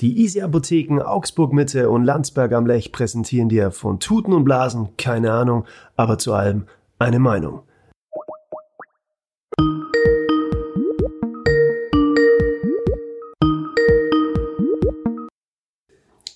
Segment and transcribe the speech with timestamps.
[0.00, 4.96] Die Easy Apotheken Augsburg Mitte und Landsberg am Lech präsentieren dir von Tuten und Blasen
[4.96, 6.64] keine Ahnung, aber zu allem
[6.98, 7.60] eine Meinung.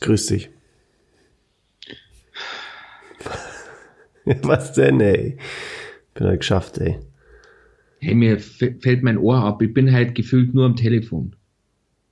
[0.03, 0.51] Grüß dich.
[4.43, 5.39] Was denn, ey?
[6.12, 6.99] Bin halt geschafft, ey.
[8.01, 9.62] Hey, mir fällt mein Ohr ab.
[9.62, 11.35] Ich bin halt gefühlt nur am Telefon.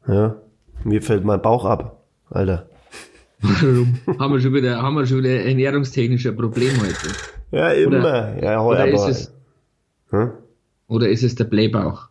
[0.09, 0.41] Ja,
[0.85, 2.69] mir fällt mein Bauch ab, Alter.
[3.41, 3.99] Warum?
[4.19, 7.15] haben, wir schon wieder, haben wir schon wieder ernährungstechnische Probleme heute?
[7.51, 7.99] Ja, immer.
[7.99, 9.33] Oder, ja, oder, ist es,
[10.11, 10.31] hm?
[10.87, 12.09] oder ist es der Blähbauch?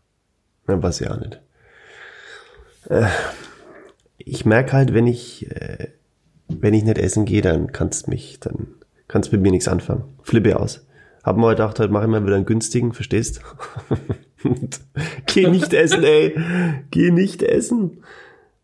[0.67, 1.39] Ja, weiß ich auch nicht.
[2.89, 3.07] Äh,
[4.17, 5.87] ich merke halt, wenn ich, äh,
[6.47, 8.67] wenn ich nicht essen gehe, dann kannst mich, dann
[9.07, 10.03] kannst mit mir nichts anfangen.
[10.23, 10.85] Flippe aus.
[11.23, 13.41] Hab mir heute gedacht, heute mache ich mal wieder einen günstigen, verstehst?
[15.27, 16.35] Geh nicht essen, ey.
[16.89, 18.03] Geh nicht essen.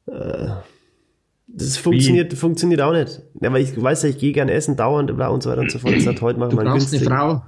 [0.08, 0.48] Äh,
[1.48, 3.22] das funktioniert, funktioniert auch nicht.
[3.42, 5.80] Ja, weil ich weiß ja, ich gehe gern essen, dauernd und so weiter und so
[5.80, 5.94] fort.
[5.94, 7.44] Ich sag, heute machen wir brauchst eine Frau.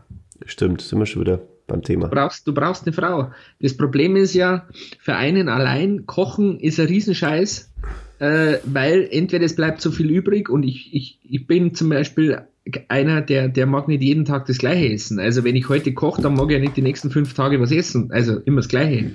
[0.45, 2.07] Stimmt, sind wir schon wieder beim Thema.
[2.07, 3.31] Du brauchst, du brauchst eine Frau.
[3.59, 4.67] Das Problem ist ja,
[4.99, 7.71] für einen allein kochen ist ein Riesenscheiß,
[8.19, 12.41] äh, weil entweder es bleibt zu viel übrig und ich, ich, ich bin zum Beispiel
[12.87, 15.19] einer, der, der mag nicht jeden Tag das Gleiche essen.
[15.19, 17.71] Also wenn ich heute koche, dann mag ich ja nicht die nächsten fünf Tage was
[17.71, 18.11] essen.
[18.11, 19.11] Also immer das Gleiche.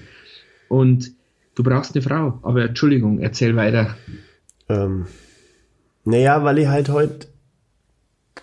[0.68, 1.12] Und
[1.54, 2.38] du brauchst eine Frau.
[2.42, 3.96] Aber Entschuldigung, erzähl weiter.
[4.68, 5.06] Ähm,
[6.04, 7.28] naja, weil ich halt heute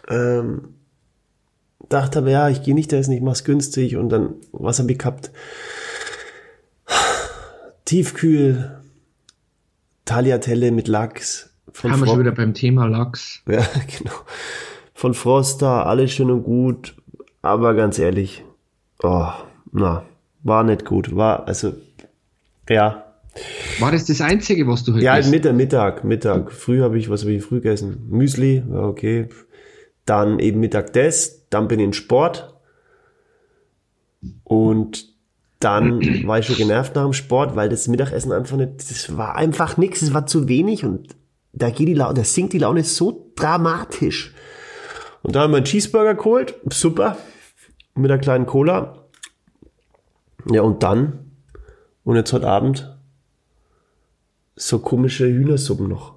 [0.08, 0.76] ähm,
[1.89, 5.00] dachte habe, ja, ich gehe nicht essen, ich mach's günstig und dann, was habe ich
[5.00, 5.32] gehabt?
[7.86, 8.80] Tiefkühl,
[10.06, 11.50] Tagliatelle mit Lachs.
[11.73, 13.42] Von Haben wir schon wieder beim Thema Lachs.
[13.48, 13.66] Ja,
[13.98, 14.14] genau
[15.02, 16.95] von Froster, alles schön und gut,
[17.42, 18.44] aber ganz ehrlich,
[19.02, 19.30] oh,
[19.72, 20.04] na,
[20.44, 21.16] war nicht gut.
[21.16, 21.73] War, also,
[22.72, 23.05] ja.
[23.80, 26.52] War das das Einzige, was du heute Ja, Mittag, Mittag, Mittag.
[26.52, 28.05] Früh habe ich, was habe ich früh gegessen?
[28.09, 29.30] Müsli, ja, okay.
[30.05, 32.53] Dann eben Mittag das, dann bin ich in Sport.
[34.43, 35.08] Und
[35.60, 39.36] dann war ich schon genervt nach dem Sport, weil das Mittagessen einfach nicht, das war
[39.36, 41.15] einfach nichts, es war zu wenig und
[41.54, 44.33] da geht die Laune, da sinkt die Laune so dramatisch.
[45.21, 46.55] Und da haben wir einen Cheeseburger geholt.
[46.70, 47.17] Super.
[47.95, 49.05] Mit einer kleinen Cola.
[50.49, 51.30] Ja, und dann,
[52.04, 52.98] und jetzt heute Abend,
[54.56, 56.16] so komische Hühnersuppen noch.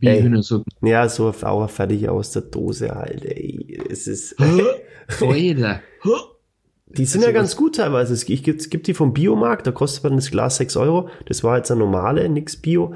[0.00, 0.72] Wie ey, Hühnersuppen?
[0.80, 3.78] Ja, so auch fertig aus der Dose halt, ey.
[3.90, 4.36] Es ist.
[5.20, 5.82] Alter.
[6.86, 8.14] Die sind also ja ganz gut teilweise.
[8.14, 11.08] Es gibt, es gibt die vom Biomarkt, da kostet man das Glas 6 Euro.
[11.26, 12.94] Das war jetzt eine normale, nix Bio.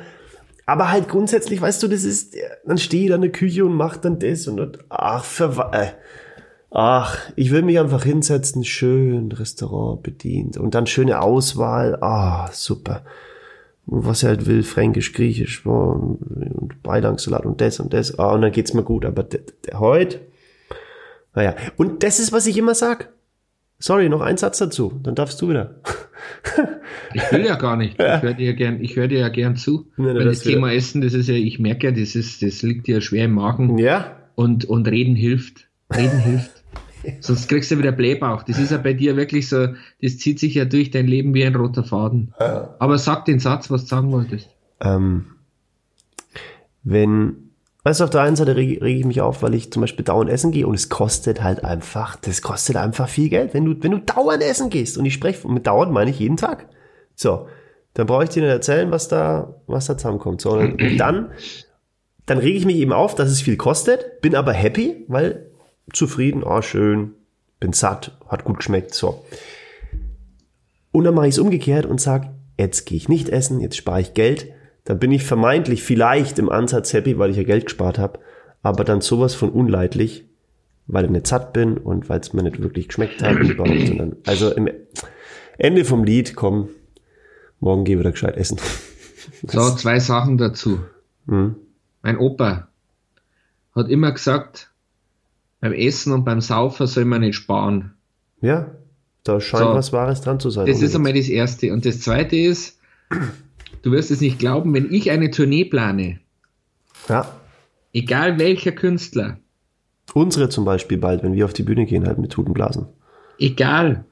[0.66, 3.74] Aber halt grundsätzlich, weißt du, das ist, dann stehe ich da in der Küche und
[3.74, 5.88] mach dann das und, und ach, für, äh,
[6.74, 13.04] ach, ich will mich einfach hinsetzen, schön Restaurant bedient und dann schöne Auswahl, ah, super.
[13.86, 18.42] Und was er halt will, fränkisch, griechisch und, Beilangsalat und das und das, ah, und
[18.42, 19.24] dann geht's mir gut, aber
[19.72, 20.20] heute,
[21.34, 23.12] naja, und das ist, was ich immer sag.
[23.78, 25.80] Sorry, noch ein Satz dazu, dann darfst du wieder.
[27.14, 27.98] ich will ja gar nicht.
[28.00, 28.16] Ja.
[28.16, 29.90] Ich höre dir, gern, ich hör dir ja gern zu.
[29.96, 30.72] Nee, Weil das, das Thema.
[30.72, 33.78] Essen, das ist ja, ich merke ja, das, ist, das liegt dir schwer im Magen.
[33.78, 34.16] Ja.
[34.34, 35.68] Und, und reden hilft.
[35.94, 36.63] Reden hilft.
[37.20, 38.42] Sonst kriegst du wieder Blähbauch.
[38.42, 39.68] Das ist ja bei dir wirklich so,
[40.00, 42.34] das zieht sich ja durch dein Leben wie ein roter Faden.
[42.40, 42.74] Ja.
[42.78, 44.48] Aber sag den Satz, was du sagen wolltest.
[44.80, 45.26] Ähm,
[46.82, 47.44] wenn
[47.86, 50.06] Weißt du, auf der einen Seite rege, rege ich mich auf, weil ich zum Beispiel
[50.06, 53.82] dauernd essen gehe und es kostet halt einfach, das kostet einfach viel Geld, wenn du,
[53.82, 54.96] wenn du dauernd essen gehst.
[54.96, 56.66] Und ich spreche, mit dauernd meine ich jeden Tag.
[57.14, 57.46] So.
[57.92, 60.40] Dann brauche ich dir nicht erzählen, was da, was da zusammenkommt.
[60.40, 61.30] So, und dann,
[62.24, 65.50] dann rege ich mich eben auf, dass es viel kostet, bin aber happy, weil
[65.92, 67.12] zufrieden, oh schön,
[67.60, 69.24] bin satt, hat gut geschmeckt, so.
[70.92, 74.00] Und dann mache ich es umgekehrt und sag, jetzt gehe ich nicht essen, jetzt spare
[74.00, 77.98] ich Geld dann bin ich vermeintlich vielleicht im Ansatz happy, weil ich ja Geld gespart
[77.98, 78.20] habe,
[78.62, 80.26] aber dann sowas von unleidlich,
[80.86, 84.52] weil ich nicht satt bin und weil es mir nicht wirklich geschmeckt hat sondern, also
[84.52, 84.68] im
[85.56, 86.68] Ende vom Lied, komm,
[87.60, 88.58] morgen geh wieder gescheit essen.
[89.46, 90.80] So, zwei Sachen dazu.
[91.26, 91.56] Hm?
[92.02, 92.68] Mein Opa
[93.74, 94.70] hat immer gesagt,
[95.64, 97.94] beim Essen und beim Saufen soll man nicht sparen.
[98.40, 98.70] Ja,
[99.22, 100.66] da scheint so, was Wahres dran zu sein.
[100.66, 101.72] Das ist einmal das Erste.
[101.72, 102.78] Und das Zweite ist,
[103.84, 106.18] Du wirst es nicht glauben, wenn ich eine Tournee plane.
[107.08, 107.38] Ja.
[107.92, 109.38] Egal welcher Künstler.
[110.14, 112.86] Unsere zum Beispiel bald, wenn wir auf die Bühne gehen, halt mit Tutenblasen.
[113.38, 114.06] Egal.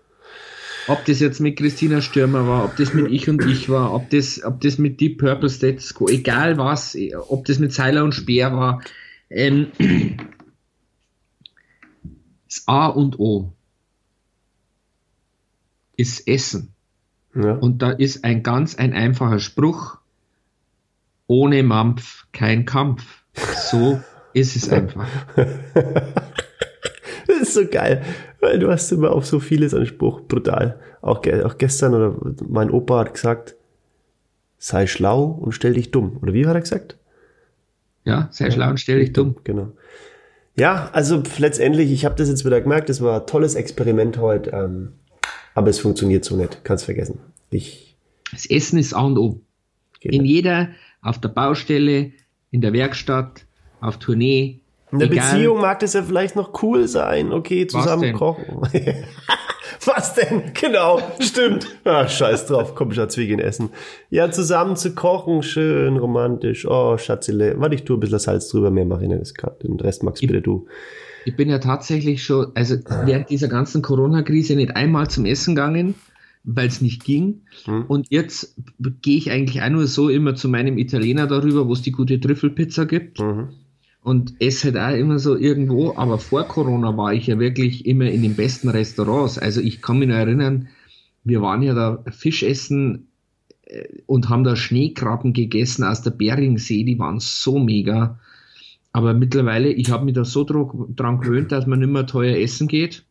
[0.88, 4.10] Ob das jetzt mit Christina Stürmer war, ob das mit Ich und Ich war, ob
[4.10, 6.96] das, ob das mit Deep Purple Status Quo, egal was,
[7.28, 8.82] ob das mit Seiler und Speer war.
[9.30, 9.68] Ähm,
[12.52, 13.52] das A und O
[15.96, 16.74] ist Essen.
[17.34, 17.54] Ja.
[17.54, 19.98] Und da ist ein ganz ein einfacher Spruch.
[21.26, 23.24] ohne Mampf kein Kampf.
[23.70, 24.02] So
[24.34, 25.08] ist es einfach.
[27.24, 28.02] Das ist so geil,
[28.40, 30.80] weil du hast immer auf so vieles einen Spruch, brutal.
[31.00, 32.16] Auch, auch gestern oder
[32.48, 33.54] mein Opa hat gesagt,
[34.58, 36.18] sei schlau und stell dich dumm.
[36.20, 36.98] Oder wie hat er gesagt?
[38.04, 39.36] Ja, sei schlau und stell dich dumm.
[39.44, 39.72] Genau.
[40.56, 44.50] Ja, also letztendlich, ich habe das jetzt wieder gemerkt, das war ein tolles Experiment heute,
[44.50, 44.92] ähm,
[45.54, 47.20] aber es funktioniert so nicht, kannst vergessen.
[47.50, 47.96] Ich,
[48.32, 49.40] Das Essen ist A und O.
[50.00, 50.16] Genau.
[50.16, 50.68] In jeder,
[51.00, 52.12] auf der Baustelle,
[52.50, 53.46] in der Werkstatt,
[53.80, 54.60] auf Tournee.
[54.90, 55.32] in der egal.
[55.32, 58.60] Beziehung mag das ja vielleicht noch cool sein, okay, zusammen kochen.
[59.84, 60.42] Was denn?
[60.60, 61.66] Genau, stimmt.
[61.84, 63.70] Ah, scheiß drauf, komm, Schatz, wir gehen essen.
[64.10, 66.66] Ja, zusammen zu kochen, schön romantisch.
[66.66, 67.54] Oh, Schatzele.
[67.58, 69.36] Warte, ich tue ein bisschen Salz drüber, mehr mache ich nicht.
[69.36, 70.66] Kann- Den Rest magst bitte du.
[71.24, 75.94] Ich bin ja tatsächlich schon, also während dieser ganzen Corona-Krise nicht einmal zum Essen gegangen,
[76.44, 77.42] weil es nicht ging.
[77.64, 77.84] Hm.
[77.86, 78.56] Und jetzt
[79.02, 82.18] gehe ich eigentlich auch nur so immer zu meinem Italiener darüber, wo es die gute
[82.20, 83.20] Trüffelpizza gibt.
[83.20, 83.48] Mhm.
[84.02, 85.94] Und esse halt auch immer so irgendwo.
[85.96, 89.38] Aber vor Corona war ich ja wirklich immer in den besten Restaurants.
[89.38, 90.68] Also ich kann mich noch erinnern,
[91.24, 93.08] wir waren ja da Fisch essen
[93.66, 96.82] äh, und haben da Schneekrabben gegessen aus der Beringsee.
[96.82, 98.18] Die waren so mega.
[98.92, 102.68] Aber mittlerweile, ich habe mich da so dran gewöhnt, dass man nicht mehr teuer essen
[102.68, 103.04] geht.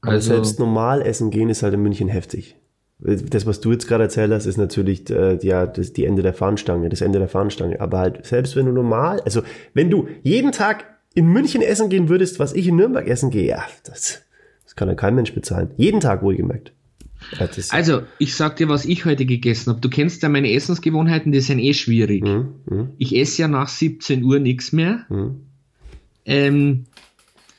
[0.00, 2.56] Aber Also, selbst normal essen gehen ist halt in München heftig.
[3.00, 6.34] Das, was du jetzt gerade erzählt hast, ist natürlich äh, ja das die Ende der
[6.34, 7.80] Fahnenstange, das Ende der Fahnenstange.
[7.80, 9.42] Aber halt selbst wenn du normal, also
[9.72, 10.84] wenn du jeden Tag
[11.14, 14.22] in München essen gehen würdest, was ich in Nürnberg essen gehe, ja, das,
[14.64, 15.70] das kann ja kein Mensch bezahlen.
[15.76, 16.72] Jeden Tag wohlgemerkt.
[17.38, 19.80] Das, also, ich sag dir, was ich heute gegessen habe.
[19.80, 22.22] Du kennst ja meine Essensgewohnheiten, die sind eh schwierig.
[22.24, 25.04] Mhm, mhm, Ich esse ja nach 17 Uhr nichts mehr.
[25.08, 25.40] mhm.
[26.24, 26.84] ähm,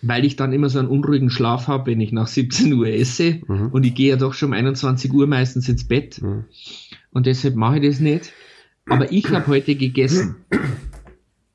[0.01, 3.41] weil ich dann immer so einen unruhigen Schlaf habe, wenn ich nach 17 Uhr esse.
[3.71, 6.21] Und ich gehe ja doch schon um 21 Uhr meistens ins Bett.
[6.21, 6.45] Mhm.
[7.11, 8.31] Und deshalb mache ich das nicht.
[8.87, 10.35] Aber ich habe heute gegessen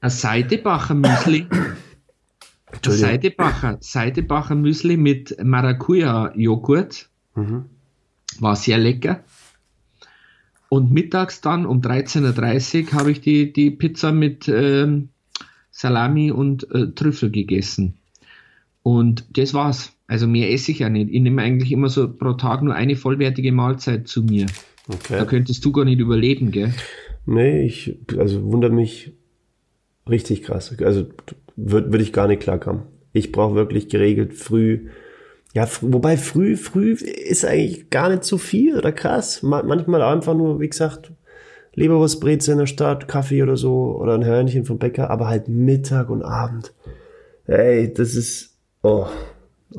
[0.05, 1.46] ein Seidebacher Müsli.
[2.82, 7.08] Seidebacher, Seidebacher Müsli mit Maracuja-Joghurt.
[7.35, 7.64] Mhm.
[8.40, 9.25] War sehr lecker.
[10.69, 15.08] Und mittags dann um 13.30 Uhr habe ich die, die Pizza mit ähm,
[15.70, 17.94] Salami und äh, Trüffel gegessen.
[18.85, 19.93] Und das war's.
[20.07, 21.11] Also mehr esse ich ja nicht.
[21.11, 24.47] Ich nehme eigentlich immer so pro Tag nur eine vollwertige Mahlzeit zu mir.
[24.87, 25.25] Da Okay.
[25.27, 26.75] könntest du gar nicht überleben, gell?
[27.25, 29.15] Nee, ich, also wundert mich
[30.09, 30.77] richtig krass.
[30.85, 31.07] Also
[31.57, 32.83] würde würd ich gar nicht klarkommen.
[33.15, 34.89] Ich brauche wirklich geregelt früh.
[35.55, 39.43] Ja, fr wobei früh, früh ist eigentlich gar nicht so viel oder krass.
[39.43, 41.13] Ma manchmal einfach nur, wie gesagt,
[41.75, 46.11] Leberwurstbreze in der Stadt, Kaffee oder so oder ein Hörnchen vom Bäcker, aber halt Mittag
[46.11, 46.75] und Abend.
[47.47, 48.54] Ey, das ist,
[48.85, 49.07] oh,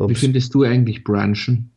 [0.10, 1.72] Wie findest du eigentlich Brunchen?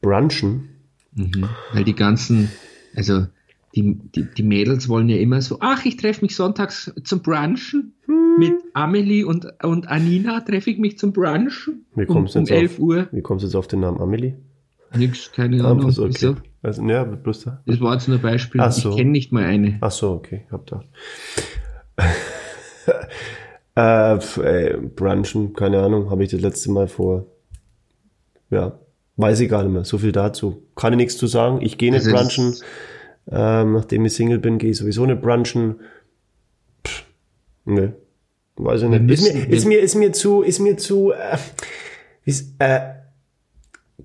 [0.00, 0.68] Brunchen.
[1.14, 1.48] Mhm.
[1.72, 2.50] Weil die ganzen,
[2.94, 3.26] also
[3.74, 7.92] die, die, die Mädels wollen ja immer so, ach, ich treffe mich sonntags zum Brunchen.
[8.38, 11.86] Mit Amelie und, und Anina treffe ich mich zum Brunchen.
[11.94, 13.08] Wie Um, kommst du um jetzt auf- 11 Uhr.
[13.12, 14.34] Wie kommst du jetzt auf den Namen Amelie?
[14.94, 15.78] Nix, keine Ahnung.
[15.78, 16.14] Einfach so, okay.
[16.14, 16.36] Wieso?
[16.62, 17.62] Also, ja, bloß da.
[17.66, 18.60] Das war jetzt nur ein Beispiel.
[18.60, 18.90] Ach so.
[18.90, 19.78] Ich kenne nicht mal eine.
[19.80, 20.82] Ach so, okay, hab da.
[23.76, 27.26] Äh, ey, brunchen, keine Ahnung, habe ich das letzte Mal vor.
[28.50, 28.78] Ja,
[29.16, 29.84] weiß ich gar nicht mehr.
[29.84, 30.62] So viel dazu.
[30.74, 31.60] Kann ich nichts zu sagen.
[31.62, 32.56] Ich gehe nicht Also brunchen.
[33.30, 35.80] Ähm, nachdem ich Single bin, gehe ich sowieso nicht brunchen.
[36.86, 37.04] Pff,
[37.64, 37.94] ne,
[38.56, 39.10] weiß ich nicht.
[39.10, 41.36] Ist mir, ist mir, ist mir zu, ist mir zu, äh,
[42.24, 42.80] ist, äh,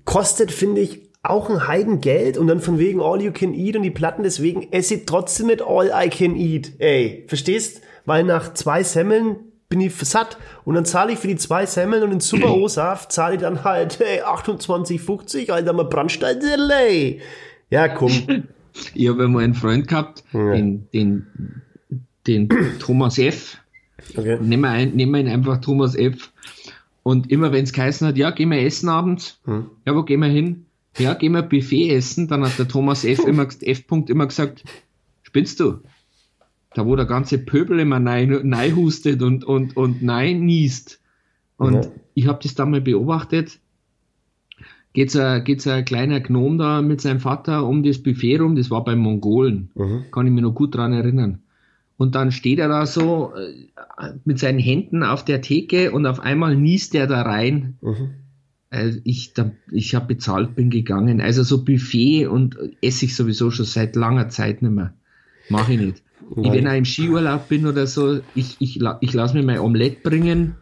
[0.04, 3.82] kostet, finde ich, auch ein Heidengeld und dann von wegen All You Can Eat und
[3.82, 6.72] die Platten, deswegen esse ich trotzdem nicht All I Can Eat.
[6.80, 7.80] Ey, verstehst?
[8.04, 10.36] Weil nach zwei Semmeln bin ich satt
[10.66, 13.64] und dann zahle ich für die zwei Semmeln und den Super O-Saft zahle ich dann
[13.64, 17.20] halt ey, 28,50, Alter, mal Brandstein, ey.
[17.70, 18.12] Ja, komm.
[18.94, 20.54] Ich habe mal einen Freund gehabt, Ja.
[20.54, 21.26] den, den,
[22.26, 22.48] den
[22.78, 23.58] Thomas F.
[24.16, 24.38] Okay.
[24.40, 26.32] Nehmen wir, ein, nehmen wir ihn einfach Thomas F.
[27.02, 29.38] Und immer wenn es geheißen hat, ja, gehen wir essen abends.
[29.44, 29.66] Hm.
[29.84, 30.64] Ja, wo gehen wir hin?
[30.96, 32.28] Ja, gehen wir Buffet essen.
[32.28, 33.18] Dann hat der Thomas F.
[33.26, 33.82] immer, F.
[33.86, 34.64] -Punkt immer gesagt,
[35.22, 35.80] spinnst du?
[36.74, 41.00] Da wo der ganze Pöbel immer nein, nein hustet und, und, und nein niest.
[41.56, 41.90] Und Ja.
[42.14, 43.58] ich habe das dann mal beobachtet.
[44.94, 48.70] Geht's ein, geht's ein kleiner Gnom da mit seinem Vater um das Buffet rum, das
[48.70, 49.70] war beim Mongolen.
[49.74, 50.04] Mhm.
[50.12, 51.38] Kann ich mich noch gut dran erinnern.
[51.96, 56.20] Und dann steht er da so äh, mit seinen Händen auf der Theke und auf
[56.20, 57.76] einmal niest er da rein.
[57.80, 58.10] Mhm.
[58.70, 61.20] Äh, ich da, ich habe bezahlt, bin gegangen.
[61.20, 64.94] Also so Buffet und esse ich sowieso schon seit langer Zeit nicht mehr.
[65.48, 66.02] Mache ich nicht.
[66.36, 66.52] Nein.
[66.52, 70.56] wenn ich im Skiurlaub bin oder so, ich, ich, ich lasse mir mein Omelett bringen.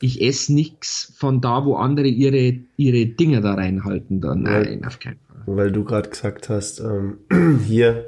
[0.00, 4.20] Ich esse nichts von da, wo andere ihre, ihre Dinger da reinhalten.
[4.20, 4.34] Da.
[4.34, 5.56] Nein, auf keinen Fall.
[5.56, 7.18] weil du gerade gesagt hast, ähm,
[7.66, 8.06] hier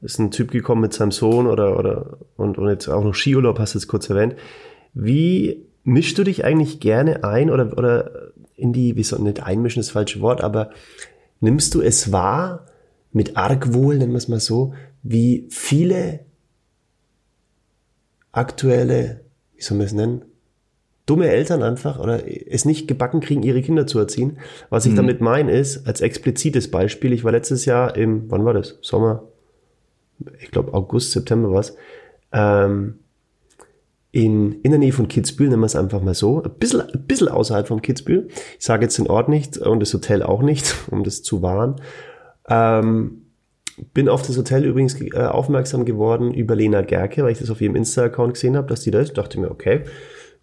[0.00, 3.58] ist ein Typ gekommen mit seinem Sohn oder, oder und, und jetzt auch noch Skiurlaub,
[3.58, 4.34] hast du jetzt kurz erwähnt.
[4.92, 9.80] Wie mischst du dich eigentlich gerne ein oder, oder in die, wie soll nicht einmischen
[9.80, 10.70] das falsche Wort, aber
[11.40, 12.66] nimmst du es wahr
[13.12, 16.25] mit Argwohl, nennen wir es mal so, wie viele
[18.36, 19.20] aktuelle,
[19.54, 20.24] wie soll man es nennen,
[21.06, 24.38] dumme Eltern einfach oder es nicht gebacken kriegen, ihre Kinder zu erziehen.
[24.70, 24.96] Was ich mhm.
[24.96, 28.78] damit meine ist, als explizites Beispiel, ich war letztes Jahr im, wann war das?
[28.82, 29.22] Sommer?
[30.40, 31.76] Ich glaube August, September war es.
[32.32, 32.98] Ähm,
[34.10, 37.06] in, in der Nähe von Kitzbühel, nennen wir es einfach mal so, ein bisschen, ein
[37.06, 38.28] bisschen außerhalb von Kitzbühel.
[38.58, 41.76] Ich sage jetzt den Ort nicht und das Hotel auch nicht, um das zu wahren.
[42.48, 43.25] Ähm,
[43.94, 47.60] bin auf das Hotel übrigens äh, aufmerksam geworden über Lena Gerke, weil ich das auf
[47.60, 49.16] ihrem Insta-Account gesehen habe, dass die da ist.
[49.18, 49.82] Dachte mir, okay,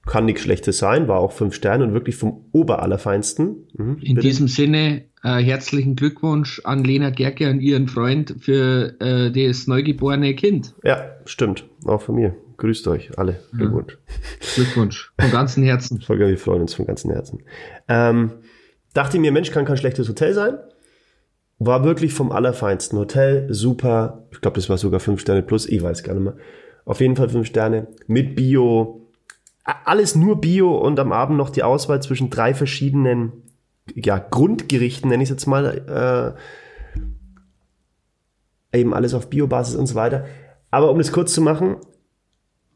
[0.06, 3.68] kann nichts Schlechtes sein, war auch fünf Sterne und wirklich vom Oberallerfeinsten.
[3.74, 4.28] Mhm, In bitte.
[4.28, 10.36] diesem Sinne äh, herzlichen Glückwunsch an Lena Gerke und ihren Freund für äh, das neugeborene
[10.36, 10.74] Kind.
[10.84, 11.66] Ja, stimmt.
[11.86, 12.36] Auch von mir.
[12.58, 13.40] Grüßt euch alle.
[13.56, 13.98] Glückwunsch.
[14.56, 15.14] Glückwunsch.
[15.20, 16.02] Von ganzem Herzen.
[16.06, 17.44] Volker, wir freuen uns von ganzem Herzen.
[17.88, 18.32] Ähm,
[18.94, 20.58] dachte mir, Mensch, kann kein schlechtes Hotel sein.
[21.66, 23.48] War wirklich vom allerfeinsten Hotel.
[23.54, 24.26] Super.
[24.32, 25.68] Ich glaube, das war sogar fünf Sterne plus.
[25.68, 26.36] Ich weiß gar nicht mehr.
[26.86, 27.88] Auf jeden Fall fünf Sterne.
[28.08, 29.08] Mit Bio.
[29.64, 33.32] Alles nur Bio und am Abend noch die Auswahl zwischen drei verschiedenen
[33.96, 36.36] ja, Grundgerichten, nenne ich es jetzt mal.
[38.74, 40.26] Äh, eben alles auf Biobasis und so weiter.
[40.72, 41.78] Aber um es kurz zu machen,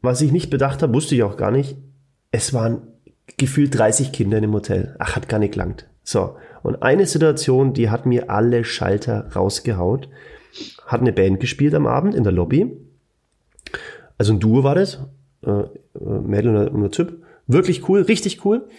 [0.00, 1.76] was ich nicht bedacht habe, wusste ich auch gar nicht.
[2.30, 2.86] Es waren
[3.36, 4.96] gefühlt 30 Kinder in dem Hotel.
[4.98, 5.88] Ach, hat gar nicht gelangt.
[6.08, 6.36] So.
[6.62, 10.08] Und eine Situation, die hat mir alle Schalter rausgehaut.
[10.86, 12.74] Hat eine Band gespielt am Abend in der Lobby.
[14.16, 15.00] Also ein Duo war das.
[15.44, 15.68] Äh, äh
[16.00, 17.22] Mädel und ein Typ.
[17.46, 18.70] Wirklich cool, richtig cool.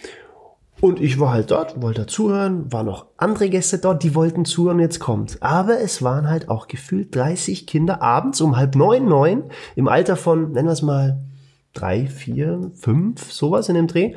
[0.80, 4.80] Und ich war halt dort, wollte zuhören, waren noch andere Gäste dort, die wollten zuhören,
[4.80, 5.40] jetzt kommt.
[5.40, 9.44] Aber es waren halt auch gefühlt 30 Kinder abends um halb neun, neun,
[9.76, 11.20] im Alter von, nennen wir es mal,
[11.74, 14.14] drei, vier, fünf, sowas in dem Dreh,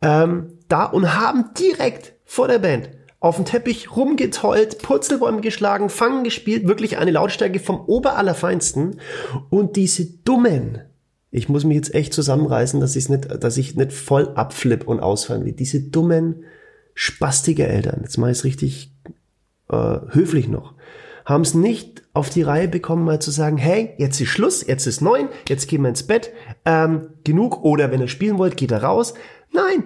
[0.00, 2.88] ähm, da und haben direkt vor der Band
[3.20, 9.00] auf dem Teppich rumgetollt, Purzelbäume geschlagen, Fangen gespielt, wirklich eine Lautstärke vom Oberallerfeinsten.
[9.50, 10.80] Und diese dummen,
[11.30, 15.00] ich muss mich jetzt echt zusammenreißen, dass ich nicht, dass ich nicht voll abflipp und
[15.00, 15.52] ausfallen will.
[15.52, 16.44] Diese dummen,
[16.94, 18.94] spastige Eltern, jetzt mache ich es richtig
[19.68, 20.72] äh, höflich noch,
[21.26, 24.86] haben es nicht auf die Reihe bekommen, mal zu sagen, hey, jetzt ist Schluss, jetzt
[24.86, 26.32] ist neun, jetzt gehen wir ins Bett,
[26.64, 29.12] ähm, genug, oder wenn ihr spielen wollt, geht er raus.
[29.52, 29.84] Nein,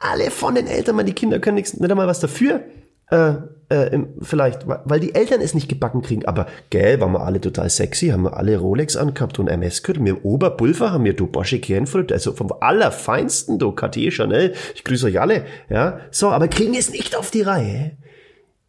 [0.00, 2.62] alle von den Eltern, mal die Kinder können nichts, nicht einmal was dafür
[3.10, 3.34] äh,
[3.68, 6.24] äh, vielleicht, weil die Eltern es nicht gebacken kriegen.
[6.24, 10.04] Aber gell, waren wir alle total sexy, haben wir alle Rolex angehabt und MS-Gürtel.
[10.04, 14.54] Wir Oberpulver haben wir, du Bosche Kernfurt, also vom allerfeinsten, du Cartier Chanel.
[14.74, 16.00] Ich grüße euch alle, ja.
[16.10, 17.92] So, aber kriegen es nicht auf die Reihe,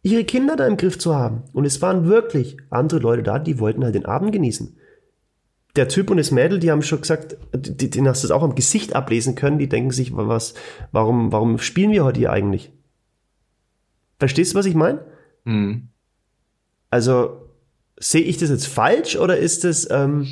[0.02, 1.42] ihre Kinder da im Griff zu haben.
[1.52, 4.76] Und es waren wirklich andere Leute da, die wollten halt den Abend genießen.
[5.78, 8.56] Der Typ und das Mädel, die haben schon gesagt, die, den hast du auch am
[8.56, 10.54] Gesicht ablesen können, die denken sich, was,
[10.90, 12.72] warum, warum spielen wir heute hier eigentlich?
[14.18, 15.04] Verstehst du, was ich meine?
[15.44, 15.90] Mhm.
[16.90, 17.48] Also,
[17.96, 20.26] sehe ich das jetzt falsch oder ist das, ähm,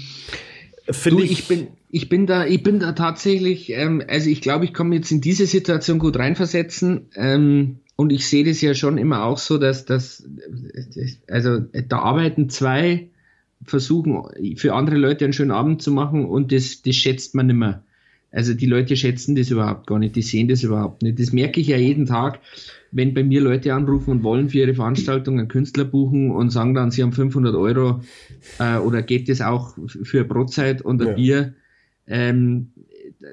[0.91, 4.65] finde ich, ich bin, ich bin da, ich bin da tatsächlich, ähm, also ich glaube,
[4.65, 7.11] ich kann mich jetzt in diese Situation gut reinversetzen.
[7.15, 10.29] Ähm, und ich sehe das ja schon immer auch so, dass das,
[11.29, 13.11] also da arbeiten zwei,
[13.67, 17.57] versuchen für andere Leute einen schönen Abend zu machen und das, das schätzt man nicht
[17.57, 17.83] mehr.
[18.33, 21.19] Also die Leute schätzen das überhaupt gar nicht, die sehen das überhaupt nicht.
[21.19, 22.41] Das merke ich ja jeden Tag
[22.97, 26.75] wenn bei mir Leute anrufen und wollen für ihre Veranstaltung einen Künstler buchen und sagen
[26.75, 28.01] dann, sie haben 500 Euro
[28.59, 31.15] äh, oder geht das auch für Brotzeit und ein ja.
[31.15, 31.55] Bier,
[32.07, 32.69] ähm,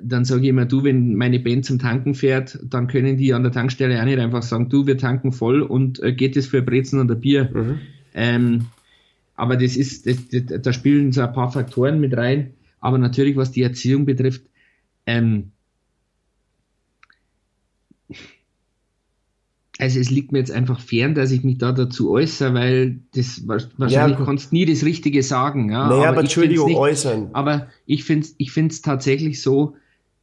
[0.02, 3.44] dann sage ich immer, du, wenn meine Band zum Tanken fährt, dann können die an
[3.44, 6.62] der Tankstelle auch nicht einfach sagen, du, wir tanken voll und äh, geht das für
[6.62, 7.50] Brezen und ein Bier.
[7.54, 7.80] Mhm.
[8.14, 8.66] Ähm,
[9.36, 12.54] aber das ist, das, das, da spielen so ein paar Faktoren mit rein.
[12.80, 14.44] Aber natürlich, was die Erziehung betrifft,
[15.06, 15.52] ähm,
[19.80, 23.48] also es liegt mir jetzt einfach fern, dass ich mich da dazu äußere, weil das
[23.48, 25.72] wahrscheinlich ja, kannst nie das Richtige sagen.
[25.72, 27.30] Ja, naja, aber, aber Entschuldigung, nicht, äußern.
[27.34, 29.76] Aber ich finde es ich find's tatsächlich so,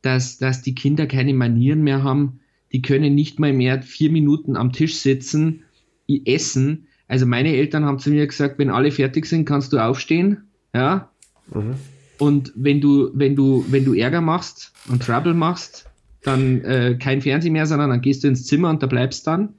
[0.02, 2.40] dass, dass die Kinder keine Manieren mehr haben.
[2.72, 5.64] Die können nicht mal mehr vier Minuten am Tisch sitzen,
[6.08, 6.86] essen.
[7.10, 10.44] Also meine Eltern haben zu mir gesagt, wenn alle fertig sind, kannst du aufstehen.
[10.72, 11.10] Ja.
[11.52, 11.74] Mhm.
[12.18, 15.90] Und wenn du, wenn du, wenn du Ärger machst und Trouble machst,
[16.22, 19.54] dann äh, kein Fernsehen mehr, sondern dann gehst du ins Zimmer und da bleibst dann.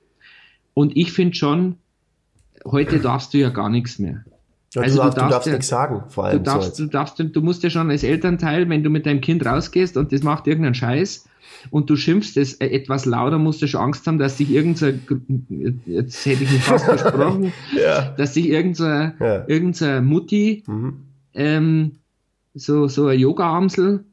[0.74, 1.76] Und ich finde schon,
[2.64, 4.24] heute darfst du ja gar nichts mehr.
[4.74, 6.38] Ja, Also du, du darfst, du darfst ja- nichts sagen, vor Du allem.
[6.40, 6.80] so darfst, jetzt.
[6.80, 10.12] du darfst, du musst ja schon als Elternteil, wenn du mit deinem Kind rausgehst und
[10.14, 11.28] das macht irgendeinen Scheiß
[11.72, 15.02] und du schimpfst es äh, etwas lauter, musst du schon Angst haben, dass sich irgendein,
[15.86, 18.12] jetzt hätte ich mich fast versprochen, ja.
[18.18, 19.46] dass sich irgendeine, Ja.
[19.48, 20.94] irgendeine Mutti, Mhm.
[21.34, 21.92] ähm,
[22.54, 24.04] so, so ein Yoga-Amsel,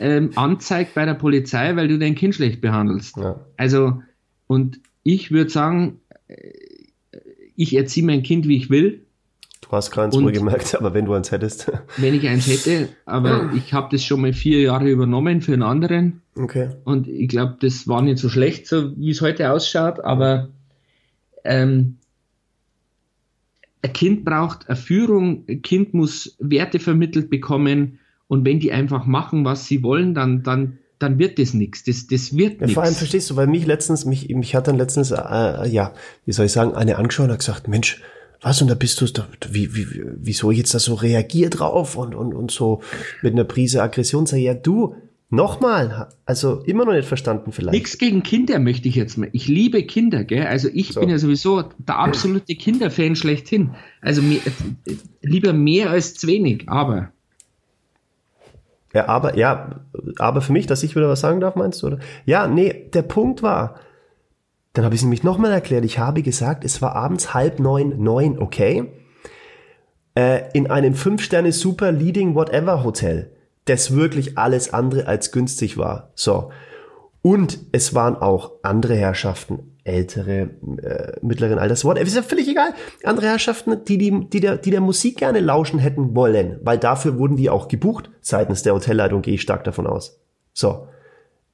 [0.00, 3.16] ähm, anzeigt bei der Polizei, weil du dein Kind schlecht behandelst.
[3.16, 3.38] ja.
[3.56, 4.02] Also,
[4.48, 6.34] und ich würde sagen, äh,
[7.54, 9.04] ich erziehe mein Kind, wie ich will.
[9.70, 11.70] Du hast keins wohl gemerkt, aber wenn du eins hättest.
[11.98, 15.62] wenn ich eins hätte, aber ich habe das schon mal vier Jahre übernommen für einen
[15.62, 16.70] anderen Okay.
[16.84, 20.48] und ich glaube, das war nicht so schlecht, so wie es heute ausschaut, aber
[21.44, 21.96] ähm,
[23.82, 29.06] ein Kind braucht eine Führung, ein Kind muss Werte vermittelt bekommen und wenn die einfach
[29.06, 31.84] machen, was sie wollen, dann, dann, dann wird das nichts.
[31.84, 32.98] Das, das wird Ja, vor allem nichts.
[32.98, 35.92] verstehst du, weil mich letztens, mich, mich hat dann letztens, äh, ja,
[36.24, 38.02] wie soll ich sagen, eine angeschaut und hat gesagt, Mensch,
[38.40, 41.50] was, und da bist du, da, wie, wie, wie- wieso ich jetzt da so reagier
[41.50, 42.80] drauf und, und, und so
[43.22, 44.94] mit einer Prise Aggression, sag ja, du,
[45.30, 47.74] nochmal, also immer noch nicht verstanden vielleicht.
[47.74, 49.28] Nichts gegen Kinder möchte ich jetzt mal.
[49.32, 50.46] Ich liebe Kinder, gell?
[50.46, 51.00] Also ich So.
[51.00, 53.74] bin ja sowieso der absolute Kinderfan schlechthin.
[54.00, 54.38] Also mehr,
[55.20, 57.10] lieber mehr als zu wenig, aber
[58.94, 59.80] Ja, aber, ja,
[60.18, 61.98] aber für mich, dass ich wieder was sagen darf, meinst du, oder?
[62.24, 63.80] Ja, nee, der Punkt war,
[64.78, 68.00] dann habe ich es nämlich nochmal erklärt, ich habe gesagt, es war abends halb neun,
[68.00, 68.92] neun, okay,
[70.14, 73.32] äh, in einem Fünf-Sterne Super Leading Whatever Hotel,
[73.64, 76.12] das wirklich alles andere als günstig war.
[76.14, 76.52] So.
[77.22, 82.72] Und es waren auch andere Herrschaften, ältere, äh, mittleren Alters, whatever, ist ja völlig egal.
[83.02, 87.18] Andere Herrschaften, die, die, die, der, die der Musik gerne lauschen hätten wollen, weil dafür
[87.18, 90.20] wurden die auch gebucht seitens der Hotelleitung, gehe ich stark davon aus.
[90.52, 90.86] So.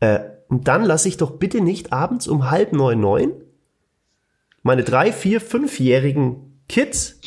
[0.00, 3.32] Äh, und dann lasse ich doch bitte nicht abends um halb neun, neun
[4.64, 7.20] meine drei, vier, fünfjährigen Kids,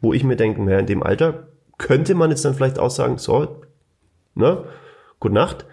[0.00, 3.16] wo ich mir denke, naja, in dem Alter könnte man jetzt dann vielleicht auch sagen,
[3.16, 3.62] so,
[4.34, 4.64] ne,
[5.20, 5.64] gute Nacht,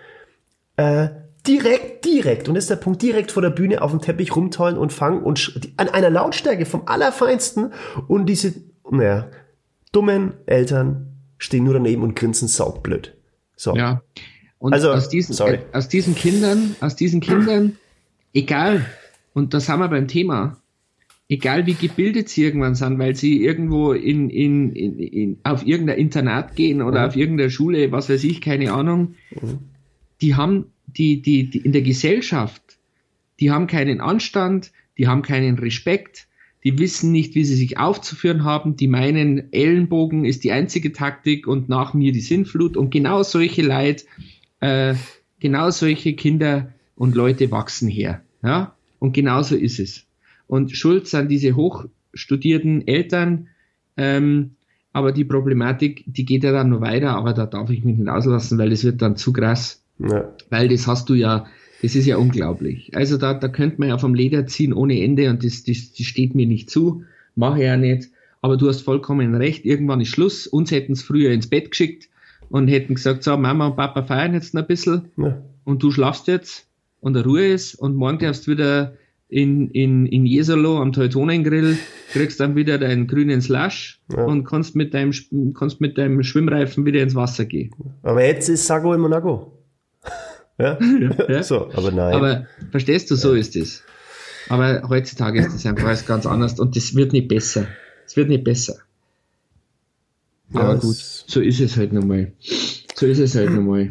[0.78, 1.10] äh,
[1.46, 4.78] direkt, direkt, und das ist der Punkt, direkt vor der Bühne auf dem Teppich rumtollen
[4.78, 7.74] und fangen und an einer Lautstärke vom Allerfeinsten
[8.08, 8.54] und diese,
[8.90, 9.28] naja,
[9.92, 13.16] dummen Eltern stehen nur daneben und grinsen saugblöd.
[13.56, 13.76] So.
[13.76, 14.02] ja.
[14.62, 15.56] Und Also, aus, diesen, sorry.
[15.56, 17.78] äh, aus diesen Kindern, aus diesen Kindern,
[18.32, 18.86] egal,
[19.34, 20.62] und das haben wir beim Thema,
[21.30, 25.98] egal wie gebildet sie irgendwann sind, weil sie irgendwo in, in, in, in, auf irgendein
[25.98, 27.08] Internat gehen oder Mhm.
[27.08, 29.16] auf irgendeine Schule, was weiß ich, keine Ahnung,
[30.22, 32.62] die haben die, die, die in der Gesellschaft,
[33.40, 36.28] die haben keinen Anstand, die haben keinen Respekt,
[36.64, 41.48] die wissen nicht, wie sie sich aufzuführen haben, die meinen, Ellenbogen ist die einzige Taktik
[41.48, 44.06] und nach mir die Sinnflut und genau solche Leid,
[44.62, 44.96] äh,
[45.40, 48.22] genau solche Kinder und Leute wachsen her.
[48.44, 48.76] Ja?
[49.00, 50.06] Und genauso ist es.
[50.48, 53.48] Und schuld sind diese hochstudierten Eltern,
[53.98, 54.52] ähm,
[54.94, 58.10] aber die Problematik, die geht ja dann noch weiter, aber da darf ich mich nicht
[58.10, 60.34] auslassen, weil das wird dann zu krass Ja.
[60.50, 61.46] weil das hast du ja,
[61.82, 62.96] das ist ja unglaublich.
[62.96, 66.06] Also da, da könnte man ja vom Leder ziehen ohne Ende und das, das, das
[66.06, 67.04] steht mir nicht zu,
[67.36, 68.10] mache ja nicht.
[68.42, 70.46] Aber du hast vollkommen recht, irgendwann ist Schluss.
[70.48, 72.10] Uns hätten es früher ins Bett geschickt
[72.52, 75.42] und hätten gesagt, so Mama und Papa feiern jetzt noch ein bisschen Ja.
[75.64, 76.68] und du schlafst jetzt
[77.00, 78.94] und der Ruhe ist und morgen darfst du wieder
[79.30, 81.78] in, in, in Jesolo am Teutonengrill,
[82.12, 84.26] kriegst dann wieder deinen grünen Slush Ja.
[84.26, 85.14] und kannst mit deinem,
[85.58, 87.74] kannst mit deinem Schwimmreifen wieder ins Wasser gehen.
[88.04, 89.58] Aber jetzt ist Sago in Monaco.
[90.60, 90.78] ja?
[91.30, 91.44] Ja?
[91.44, 92.14] So, aber nein.
[92.14, 93.84] Aber verstehst du, so ist es.
[94.50, 97.68] Aber heutzutage ist das einfach alles ganz anders und das wird nicht besser.
[98.06, 98.76] Es wird nicht besser.
[100.54, 102.34] Aber Ja, gut, es- so ist es halt nochmal.
[102.96, 103.90] So ist es halt nochmal.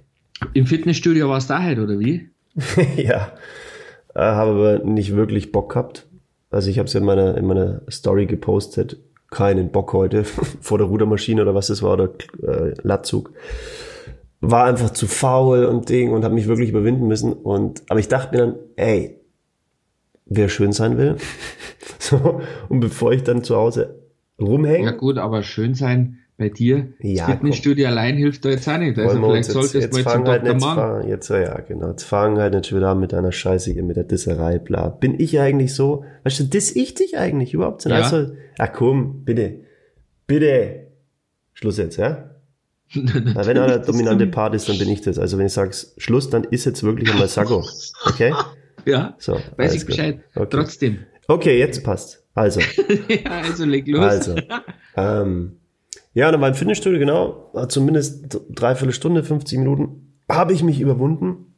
[0.54, 2.28] Im Fitnessstudio war es da halt, oder wie?
[2.96, 3.32] ja,
[4.14, 6.06] äh, habe aber nicht wirklich Bock gehabt.
[6.50, 8.98] Also ich habe es in meiner, in meiner Story gepostet,
[9.30, 10.24] keinen Bock heute
[10.60, 12.10] vor der Rudermaschine oder was das war, oder
[12.42, 13.32] äh, Latzug.
[14.40, 17.32] War einfach zu faul und Ding und habe mich wirklich überwinden müssen.
[17.34, 19.20] Und aber ich dachte mir dann, ey,
[20.26, 21.16] wer schön sein will.
[21.98, 23.99] so, und bevor ich dann zu Hause
[24.40, 26.88] rumhänge, Ja gut, aber schön sein bei dir.
[27.00, 28.98] Ja, das Fitnessstudio allein hilft da jetzt auch nicht.
[28.98, 30.76] Also vielleicht jetzt, solltest du jetzt mal zum halt nicht, Mann.
[30.76, 33.96] fahren, jetzt, ja, genau, jetzt fangen halt nicht wieder an mit deiner Scheiße hier, mit
[33.96, 34.88] der Disserei, bla.
[34.88, 37.84] Bin ich eigentlich so, weißt du, diss ich dich eigentlich überhaupt?
[37.84, 37.96] Ja.
[37.96, 39.60] Also, ach komm, bitte,
[40.26, 40.86] bitte,
[41.52, 42.30] Schluss jetzt, ja?
[42.94, 45.18] Na, wenn einer dominante Part ist, dann bin ich das.
[45.18, 47.64] Also wenn ich sage Schluss, dann ist jetzt wirklich einmal Sago,
[48.06, 48.32] okay?
[48.86, 49.86] Ja, So, weiß ich.
[49.86, 50.20] Bescheid.
[50.34, 50.48] Okay.
[50.50, 50.98] Trotzdem.
[51.30, 52.24] Okay, jetzt passt.
[52.34, 52.60] Also,
[53.08, 54.00] ja, also leg los.
[54.00, 54.34] Also,
[54.96, 55.58] ähm,
[56.12, 61.54] ja, dann beim Fitnessstudio, genau, zumindest dreiviertel Stunde, 50 Minuten, habe ich mich überwunden.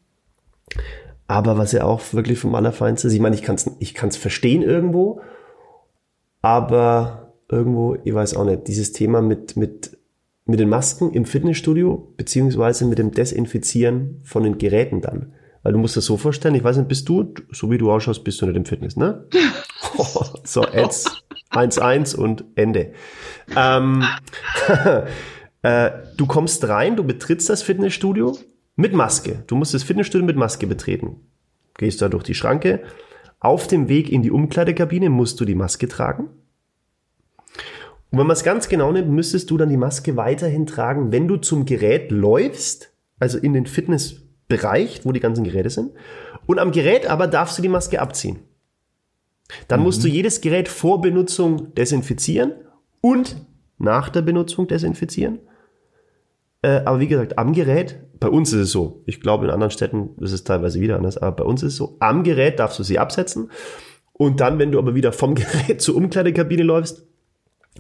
[1.27, 4.19] Aber was ja auch wirklich vom Allerfeinsten ist, ich meine, ich kann es ich kann's
[4.19, 5.23] verstehen irgendwo,
[6.43, 9.97] aber irgendwo, ich weiß auch nicht, dieses Thema mit, mit,
[10.45, 15.33] mit den Masken im Fitnessstudio, beziehungsweise mit dem Desinfizieren von den Geräten dann.
[15.63, 18.25] Weil du musst das so vorstellen, ich weiß nicht, bist du, so wie du ausschaust,
[18.25, 19.27] bist du nicht im Fitness, ne?
[20.45, 22.93] so, jetzt 1-1 und Ende.
[23.57, 24.05] Ähm,
[25.63, 28.37] äh, du kommst rein, du betrittst das Fitnessstudio
[28.75, 29.45] mit Maske.
[29.47, 31.21] Du musst das Fitnessstudio mit Maske betreten.
[31.79, 32.83] Gehst da durch die Schranke.
[33.39, 36.29] Auf dem Weg in die Umkleidekabine musst du die Maske tragen.
[38.11, 41.29] Und wenn man es ganz genau nimmt, müsstest du dann die Maske weiterhin tragen, wenn
[41.29, 43.67] du zum Gerät läufst, also in den
[44.53, 45.93] Fitnessbereich, wo die ganzen Geräte sind.
[46.47, 48.41] Und am Gerät aber darfst du die Maske abziehen.
[49.69, 49.87] Dann mhm.
[49.87, 52.53] musst du jedes Gerät vor Benutzung desinfizieren
[53.01, 53.37] und
[53.79, 55.41] nach der Benutzung desinfizieren.
[56.63, 59.71] Äh, aber wie gesagt, am Gerät, bei uns ist es so, ich glaube in anderen
[59.71, 62.79] Städten ist es teilweise wieder anders, aber bei uns ist es so, am Gerät darfst
[62.79, 63.51] du sie absetzen
[64.13, 67.07] und dann, wenn du aber wieder vom Gerät zur Umkleidekabine läufst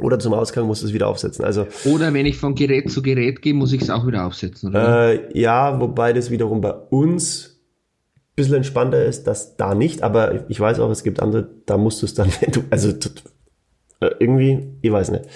[0.00, 1.44] oder zum Ausgang, musst du es wieder aufsetzen.
[1.44, 4.70] Also, oder wenn ich von Gerät zu Gerät gehe, muss ich es auch wieder aufsetzen,
[4.70, 5.12] oder?
[5.12, 7.60] Äh, ja, wobei das wiederum bei uns
[8.14, 11.76] ein bisschen entspannter ist, dass da nicht, aber ich weiß auch, es gibt andere, da
[11.76, 15.26] musst du es dann, wenn du, also äh, irgendwie, ich weiß nicht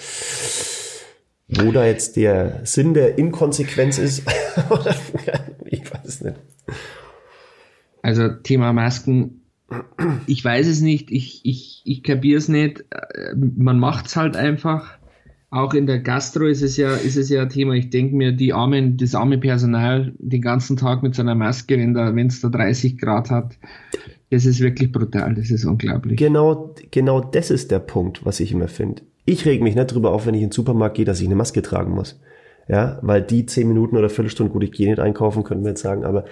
[1.47, 4.23] wo da jetzt der Sinn der Inkonsequenz ist.
[5.65, 6.37] ich weiß nicht.
[8.01, 9.46] Also Thema Masken,
[10.27, 12.85] ich weiß es nicht, ich, ich, ich kapiere es nicht.
[13.35, 14.97] Man macht es halt einfach.
[15.49, 17.73] Auch in der Gastro ist es ja, ist es ja ein Thema.
[17.73, 22.27] Ich denke mir, die armen, das arme Personal den ganzen Tag mit seiner Maske, wenn
[22.27, 23.57] es da 30 Grad hat,
[24.29, 26.17] das ist wirklich brutal, das ist unglaublich.
[26.17, 29.03] Genau, genau das ist der Punkt, was ich immer finde.
[29.25, 31.35] Ich reg mich nicht drüber auf, wenn ich in den Supermarkt gehe, dass ich eine
[31.35, 32.19] Maske tragen muss.
[32.67, 35.81] Ja, weil die zehn Minuten oder Viertelstunde, gut, ich gehe nicht einkaufen, könnten wir jetzt
[35.81, 36.25] sagen, aber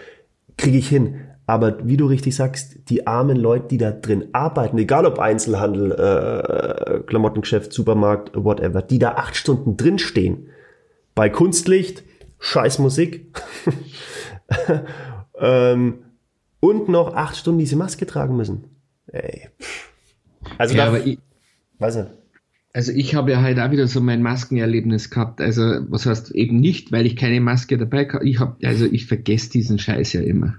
[0.57, 1.21] kriege ich hin.
[1.47, 5.91] Aber wie du richtig sagst, die armen Leute, die da drin arbeiten, egal ob Einzelhandel,
[5.91, 10.47] äh, Klamottengeschäft, Supermarkt, whatever, die da acht Stunden drin stehen,
[11.13, 12.03] bei Kunstlicht,
[12.39, 13.39] scheiß Musik,
[15.39, 15.99] ähm,
[16.59, 18.75] und noch acht Stunden diese Maske tragen müssen.
[19.07, 19.49] Ey.
[20.57, 20.99] Also ja, da,
[21.79, 22.09] weiß nicht.
[22.75, 25.39] Also ich habe ja halt auch wieder so mein Maskenerlebnis gehabt.
[25.39, 28.27] Also was heißt eben nicht, weil ich keine Maske dabei habe.
[28.27, 30.55] Ich habe, also ich vergesse diesen Scheiß ja immer.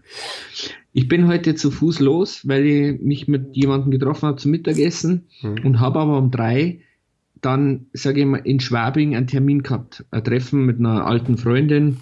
[0.95, 5.27] Ich bin heute zu Fuß los, weil ich mich mit jemandem getroffen habe zum Mittagessen
[5.41, 5.63] hm.
[5.63, 6.81] und habe aber um drei
[7.43, 10.07] dann, sage ich mal, in Schwabing einen Termin gehabt.
[10.11, 11.99] Ein Treffen mit einer alten Freundin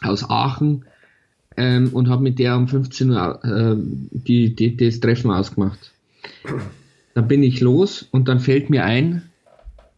[0.00, 0.84] aus Aachen
[1.56, 3.76] ähm, und habe mit der um 15 Uhr äh,
[4.10, 5.92] die, die, das Treffen ausgemacht.
[7.14, 9.22] Dann bin ich los und dann fällt mir ein,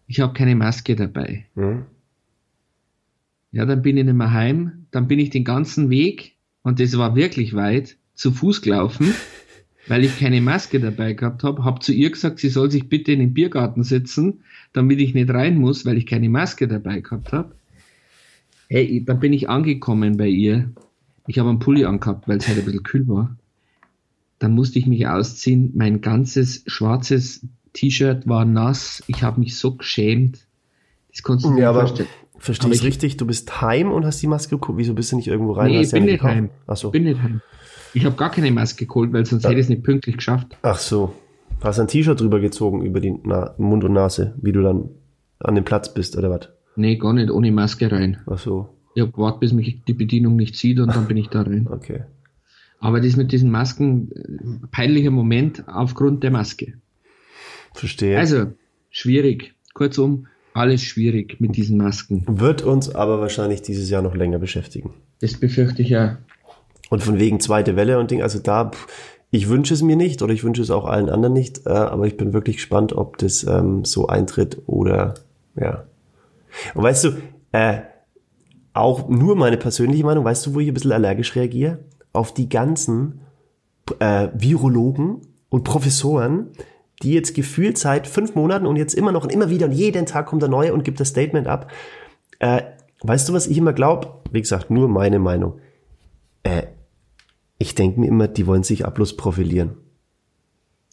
[0.07, 1.47] ich habe keine Maske dabei.
[1.55, 1.87] Mhm.
[3.53, 4.87] Ja, dann bin ich nicht mehr heim.
[4.91, 9.15] Dann bin ich den ganzen Weg, und das war wirklich weit, zu Fuß gelaufen,
[9.87, 11.65] weil ich keine Maske dabei gehabt habe.
[11.65, 15.31] Habe zu ihr gesagt, sie soll sich bitte in den Biergarten setzen, damit ich nicht
[15.31, 17.55] rein muss, weil ich keine Maske dabei gehabt habe.
[18.69, 20.71] Hey, dann bin ich angekommen bei ihr.
[21.27, 23.37] Ich habe einen Pulli angehabt, weil es halt ein bisschen kühl war
[24.39, 25.73] dann musste ich mich ausziehen.
[25.75, 29.03] Mein ganzes schwarzes T-Shirt war nass.
[29.07, 30.47] Ich habe mich so geschämt.
[31.11, 32.09] Das konntest du dir ja, vorstellen.
[32.39, 33.17] Verstehe ich richtig?
[33.17, 34.79] Du bist heim und hast die Maske geholt.
[34.79, 35.71] Wieso bist du nicht irgendwo rein?
[35.71, 36.51] Nee, ich bin ja nicht heim.
[36.67, 36.91] Ach so.
[36.91, 37.41] bin nicht heim.
[37.95, 39.51] Ich habe gar keine Maske geholt, weil sonst ja.
[39.51, 40.59] hätte ich es nicht pünktlich geschafft.
[40.63, 41.15] Ach so.
[41.63, 44.91] Hast ein T-Shirt drüber gezogen über die Na Mund und Nase, wie du dann
[45.39, 46.49] an dem Platz bist, oder was?
[46.77, 48.19] Nee, gar nicht, ohne Maske rein.
[48.27, 48.69] Ach so.
[48.95, 51.69] Ich habe gewartet, bis mich die Bedienung nicht sieht und dann bin ich da rein.
[51.71, 52.03] Okay.
[52.85, 56.75] Aber das mit diesen Masken, äh, peinlicher Moment aufgrund der Maske.
[57.73, 58.19] Verstehe.
[58.19, 58.53] Also,
[58.91, 59.55] schwierig.
[59.73, 62.25] Kurzum, alles schwierig mit diesen Masken.
[62.29, 64.93] Wird uns aber wahrscheinlich dieses Jahr noch länger beschäftigen.
[65.23, 66.19] Das befürchte ich ja.
[66.91, 68.71] Und von wegen zweite Welle und Ding, also da,
[69.31, 72.07] ich wünsche es mir nicht oder ich wünsche es auch allen anderen nicht, äh, aber
[72.07, 75.15] ich bin wirklich gespannt, ob das ähm, so eintritt oder
[75.57, 75.85] ja.
[76.75, 77.09] Und weißt du,
[77.53, 77.81] äh,
[78.75, 81.79] auch nur meine persönliche Meinung, weißt du, wo ich ein bisschen allergisch reagiere?
[82.15, 83.21] Auf die ganzen
[83.99, 86.51] äh, Virologen und Professoren,
[87.03, 90.07] die jetzt gefühlt seit fünf Monaten und jetzt immer noch und immer wieder und jeden
[90.07, 91.71] Tag kommt der neue und gibt das Statement ab.
[92.39, 92.63] Äh,
[93.03, 94.23] weißt du, was ich immer glaube?
[94.31, 95.61] Wie gesagt, nur meine Meinung.
[96.43, 96.63] Äh,
[97.59, 99.77] ich denke mir immer, die wollen sich ablos profilieren.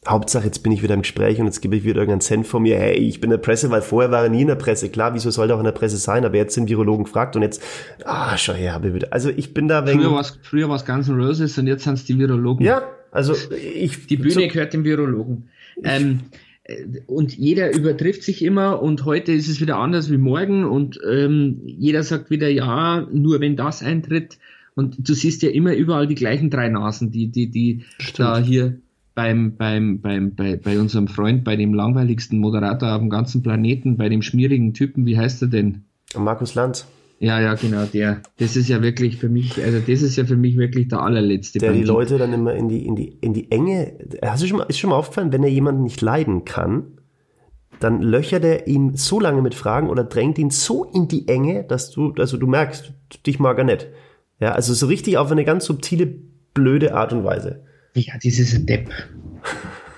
[0.07, 2.63] Hauptsache, jetzt bin ich wieder im Gespräch und jetzt gebe ich wieder irgendeinen Cent von
[2.63, 2.75] mir.
[2.75, 4.89] Hey, ich bin in der Presse, weil vorher war er nie in der Presse.
[4.89, 6.25] Klar, wieso soll er auch in der Presse sein?
[6.25, 7.61] Aber jetzt sind Virologen gefragt und jetzt,
[8.03, 9.13] ah, schau her, habe ich wieder.
[9.13, 9.99] Also ich bin da wegen.
[9.99, 12.65] Früher war es früher war's Guns N' Roses und jetzt sind es die Virologen.
[12.65, 14.07] Ja, also ich.
[14.07, 15.49] Die Bühne so, gehört dem Virologen.
[15.83, 16.21] Ähm,
[16.63, 20.99] äh, und jeder übertrifft sich immer und heute ist es wieder anders wie morgen und
[21.07, 24.39] ähm, jeder sagt wieder, ja, nur wenn das eintritt.
[24.73, 28.19] Und du siehst ja immer überall die gleichen drei Nasen, die, die, die Stimmt.
[28.19, 28.79] da hier
[29.13, 33.97] beim, beim, beim, bei, bei unserem Freund, bei dem langweiligsten Moderator auf dem ganzen Planeten,
[33.97, 35.83] bei dem schmierigen Typen, wie heißt er denn?
[36.17, 36.87] Markus Lanz.
[37.19, 38.21] Ja, ja, genau, der.
[38.39, 41.59] Das ist ja wirklich für mich, also das ist ja für mich wirklich der allerletzte.
[41.59, 43.93] Der die Leute dann immer in die, in die, in die Enge,
[44.23, 46.97] hast du schon mal, ist schon mal aufgefallen, wenn er jemanden nicht leiden kann,
[47.79, 51.63] dann löchert er ihn so lange mit Fragen oder drängt ihn so in die Enge,
[51.63, 52.91] dass du, also du merkst,
[53.27, 53.87] dich mag er nicht.
[54.39, 56.07] Ja, also so richtig auf eine ganz subtile,
[56.55, 57.63] blöde Art und Weise.
[57.93, 58.89] Ja, dieses Depp.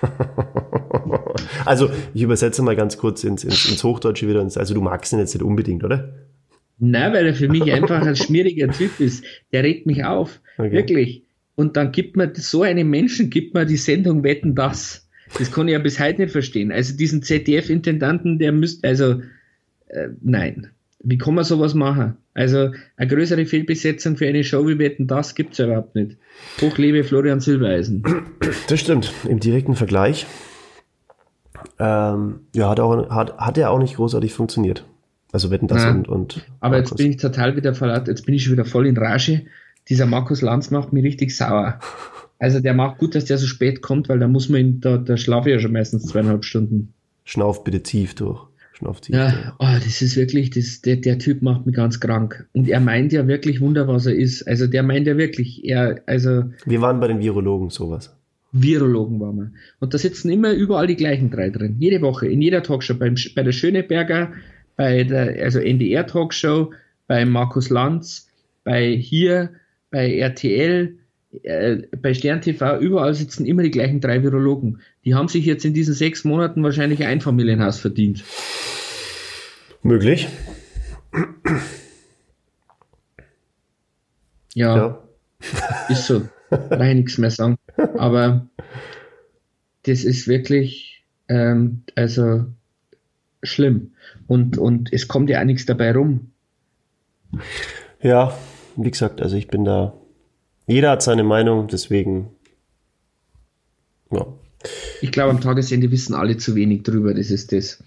[1.64, 4.40] also, ich übersetze mal ganz kurz ins, ins, ins Hochdeutsche wieder.
[4.40, 6.12] Also, du magst ihn jetzt nicht unbedingt, oder?
[6.78, 9.24] Nein, weil er für mich einfach ein schmieriger Typ ist.
[9.52, 10.40] Der regt mich auf.
[10.58, 10.72] Okay.
[10.72, 11.22] Wirklich.
[11.54, 15.08] Und dann gibt man so einem Menschen, gibt man die Sendung Wetten das.
[15.38, 16.72] Das kann ich ja bis heute nicht verstehen.
[16.72, 19.22] Also diesen ZDF-Intendanten, der müsste, also
[19.88, 20.70] äh, nein.
[21.04, 22.16] Wie kann man sowas machen?
[22.32, 26.16] Also eine größere Fehlbesetzung für eine Show wie Wetten, das gibt es ja überhaupt nicht.
[26.60, 28.02] Hochlebe Florian Silbereisen.
[28.68, 29.12] Das stimmt.
[29.28, 30.26] Im direkten Vergleich
[31.78, 34.84] ähm, ja, hat, auch, hat, hat er auch nicht großartig funktioniert.
[35.32, 36.90] Also Wetten, das und, und Aber Markus.
[36.90, 39.42] jetzt bin ich total wieder verlaut, jetzt bin ich schon wieder voll in Rage.
[39.88, 41.80] Dieser Markus Lanz macht mich richtig sauer.
[42.38, 44.96] Also der macht gut, dass der so spät kommt, weil da muss man ihn, da,
[44.96, 46.94] da schlafe ich ja schon meistens zweieinhalb Stunden.
[47.24, 48.46] Schnauf bitte tief durch.
[48.84, 49.56] Schnauf tief ja.
[49.58, 52.46] Oh, das ist wirklich, das, der, der Typ macht mich ganz krank.
[52.52, 54.46] Und er meint ja wirklich Wunder, was er ist.
[54.46, 56.44] Also der meint ja wirklich, er, also.
[56.66, 58.14] Wir waren bei den Virologen sowas.
[58.52, 59.50] Virologen waren wir.
[59.80, 61.76] Und da sitzen immer überall die gleichen drei drin.
[61.78, 64.32] Jede Woche, in jeder Talkshow, beim, bei der Schöneberger,
[64.76, 66.72] bei der, also NDR Talkshow,
[67.06, 68.28] bei Markus Lanz,
[68.64, 69.50] bei hier,
[69.90, 70.98] bei RTL,
[71.42, 74.80] äh, bei Stern TV, überall sitzen immer die gleichen drei Virologen.
[75.04, 78.22] Die haben sich jetzt in diesen sechs Monaten wahrscheinlich ein Einfamilienhaus verdient.
[79.84, 80.28] Möglich.
[84.54, 85.02] Ja, ja.
[85.90, 86.22] ist so.
[86.48, 87.58] Kann ich nichts mehr sagen.
[87.98, 88.48] Aber
[89.82, 92.46] das ist wirklich, ähm, also
[93.42, 93.92] schlimm.
[94.26, 96.30] Und, und es kommt ja auch nichts dabei rum.
[98.00, 98.34] Ja,
[98.76, 99.92] wie gesagt, also ich bin da.
[100.66, 102.30] Jeder hat seine Meinung, deswegen.
[104.10, 104.26] Ja.
[105.02, 107.84] Ich glaube, am Tagesende wissen alle zu wenig drüber, das ist das.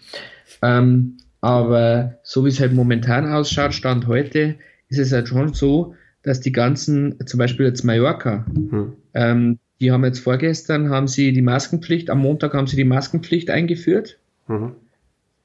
[0.62, 4.56] Ähm, aber so wie es halt momentan ausschaut, Stand heute,
[4.89, 8.93] ist es halt schon so, dass die ganzen, zum Beispiel jetzt Mallorca, hm.
[9.13, 13.50] ähm, die haben jetzt vorgestern, haben sie die Maskenpflicht, am Montag haben sie die Maskenpflicht
[13.50, 14.17] eingeführt.
[14.47, 14.73] Mhm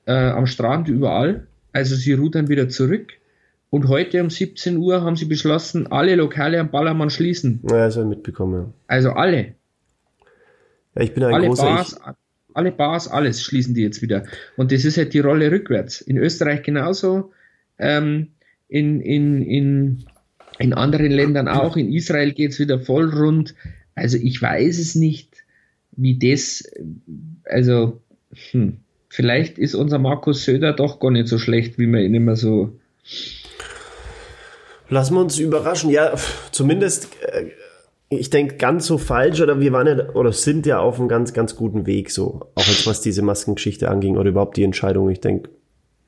[0.06, 1.46] äh, am Strand überall.
[1.72, 3.12] Also sie rudern wieder zurück.
[3.70, 7.60] Und heute um 17 Uhr haben sie beschlossen, alle Lokale am Ballermann schließen.
[7.62, 8.54] Ja, das habe ich mitbekommen.
[8.54, 8.72] Ja.
[8.86, 9.54] Also alle.
[10.94, 11.62] Ja, ich bin ein alle großer...
[11.62, 11.98] Bars,
[12.54, 14.24] alle Bars, alles schließen die jetzt wieder.
[14.56, 16.00] Und das ist halt die Rolle rückwärts.
[16.00, 17.32] In Österreich genauso,
[17.78, 18.28] ähm,
[18.68, 20.04] in, in, in,
[20.58, 21.76] in anderen Ländern auch.
[21.76, 23.54] In Israel geht es wieder voll rund.
[23.94, 25.44] Also ich weiß es nicht,
[25.92, 26.64] wie das,
[27.44, 28.00] also,
[28.50, 28.78] hm
[29.12, 32.72] vielleicht ist unser Markus Söder doch gar nicht so schlecht, wie man ihn immer so.
[34.88, 35.90] Lassen wir uns überraschen.
[35.90, 36.14] Ja,
[36.50, 37.50] zumindest, äh,
[38.18, 41.32] ich denke, ganz so falsch oder wir waren ja oder sind ja auf einem ganz,
[41.32, 42.46] ganz guten Weg, so.
[42.54, 45.10] Auch jetzt was diese Maskengeschichte anging oder überhaupt die Entscheidung.
[45.10, 45.50] Ich denke,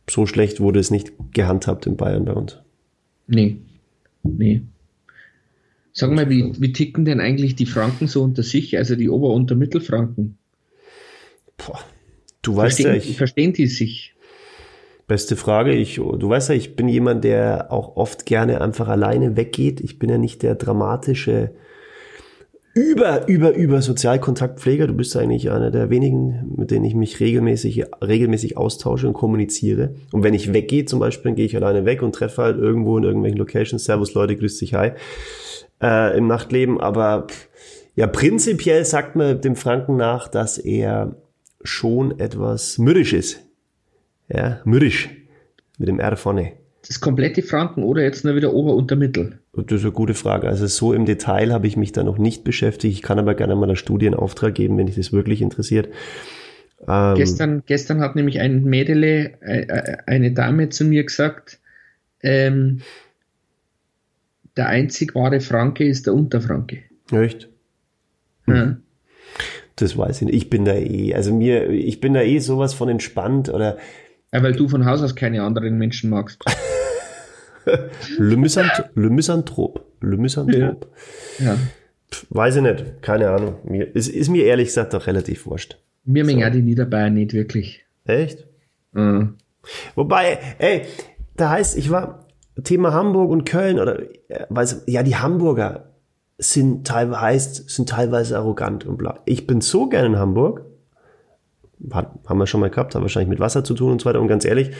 [0.09, 2.59] so schlecht wurde es nicht gehandhabt in Bayern bei uns.
[3.27, 3.57] Nee.
[4.23, 4.63] Nee.
[5.93, 9.33] Sag mal, wie, wie ticken denn eigentlich die Franken so unter sich, also die Ober-
[9.33, 10.39] und Mittelfranken?
[11.57, 11.79] Boah,
[12.45, 14.15] Du weißt verstehen, ja, ich, verstehen die sich?
[15.07, 15.73] Beste Frage.
[15.73, 19.81] Ich, du weißt ja, ich bin jemand, der auch oft gerne einfach alleine weggeht.
[19.81, 21.53] Ich bin ja nicht der dramatische
[22.75, 24.89] über, über, über Sozialkontaktpfleger.
[24.89, 29.95] Du bist eigentlich einer der wenigen, mit denen ich mich regelmäßig, regelmäßig austausche und kommuniziere.
[30.13, 32.99] Und wenn ich weggehe, zum Beispiel, dann gehe ich alleine weg und treffe halt irgendwo
[32.99, 33.85] in irgendwelchen Locations.
[33.85, 34.91] Servus Leute, grüß dich, hi.
[35.81, 36.81] Äh, Im Nachtleben.
[36.81, 37.29] Aber
[37.95, 41.15] ja, prinzipiell sagt man dem Franken nach, dass er
[41.63, 43.41] schon etwas mürrisch ist.
[44.29, 45.11] Ja, mürrisch.
[45.79, 46.53] Mit dem R vorne.
[46.87, 49.39] Das komplette Franken oder jetzt nur wieder Ober- und Mittel?
[49.57, 50.49] Das ist eine gute Frage.
[50.49, 52.95] Also so im Detail habe ich mich da noch nicht beschäftigt.
[52.95, 55.89] Ich kann aber gerne mal eine Studie in Auftrag geben, wenn dich das wirklich interessiert.
[56.89, 61.59] Ähm, gestern, gestern hat nämlich ein Mädele, äh, äh, eine Dame zu mir gesagt,
[62.23, 62.81] ähm,
[64.57, 66.83] der einzig wahre Franke ist der Unterfranke.
[67.13, 67.49] Echt?
[68.47, 68.55] Hm.
[68.55, 68.77] Ja.
[69.77, 70.37] Das weiß ich nicht.
[70.37, 73.79] Ich bin da eh, also mir, ich bin da eh sowas von entspannt oder.
[74.33, 76.45] Ja, weil du von Haus aus keine anderen Menschen magst.
[78.19, 78.91] Le, Misanthrop.
[78.95, 79.85] Le Misanthrop.
[80.01, 80.87] Le Misanthrop.
[81.39, 81.45] Ja.
[81.47, 81.59] ja.
[82.31, 83.03] Weiß ich nicht.
[83.03, 83.57] Keine Ahnung.
[83.65, 85.79] Mir, ist, ist mir ehrlich gesagt auch relativ wurscht.
[86.05, 86.31] Mir so.
[86.31, 87.85] mengen die Niederbayern nicht wirklich.
[88.05, 88.47] Echt?
[88.93, 89.37] Mhm.
[89.95, 90.83] Wobei, ey,
[91.37, 92.27] da heißt, ich war
[92.63, 95.95] Thema Hamburg und Köln oder, äh, weiß, ja, die Hamburger
[96.39, 99.21] sind teilweise, heißt, sind teilweise arrogant und bla.
[99.25, 100.67] Ich bin so gerne in Hamburg.
[101.93, 104.21] Hat, haben wir schon mal gehabt, hat wahrscheinlich mit Wasser zu tun und so weiter.
[104.21, 104.71] Und ganz ehrlich,